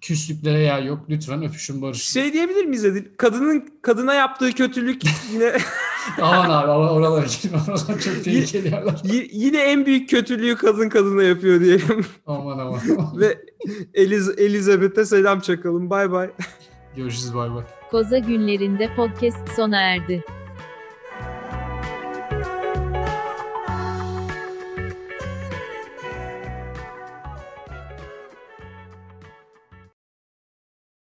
küslüklere 0.00 0.58
yer 0.58 0.82
yok. 0.82 0.98
Lütfen 1.10 1.42
öpüşün 1.44 1.82
barışın. 1.82 2.20
Şey 2.20 2.32
diyebilir 2.32 2.64
miyiz 2.64 2.84
Edil? 2.84 3.04
Kadının 3.16 3.68
kadına 3.82 4.14
yaptığı 4.14 4.52
kötülük 4.52 5.02
yine 5.32 5.52
Aman 6.22 6.50
abi 6.50 6.70
oralara 6.70 7.26
girme. 7.42 7.58
Oralar 7.68 8.00
çok 8.00 8.24
tehlikeli 8.24 8.66
yerler. 8.68 9.00
y- 9.04 9.28
yine 9.32 9.58
en 9.62 9.86
büyük 9.86 10.10
kötülüğü 10.10 10.56
kadın 10.56 10.88
kadına 10.88 11.22
yapıyor 11.22 11.60
diyelim. 11.60 12.06
Aman 12.26 12.58
aman. 12.58 12.80
Ve 13.20 13.38
Eliz 13.94 14.38
Elizabeth'e 14.38 15.04
selam 15.04 15.40
çakalım. 15.40 15.90
Bay 15.90 16.10
bay. 16.10 16.30
Görüşürüz 16.96 17.34
bay 17.34 17.54
bay. 17.54 17.64
Koza 17.90 18.18
günlerinde 18.18 18.94
podcast 18.96 19.48
sona 19.56 19.80
erdi. 19.80 20.24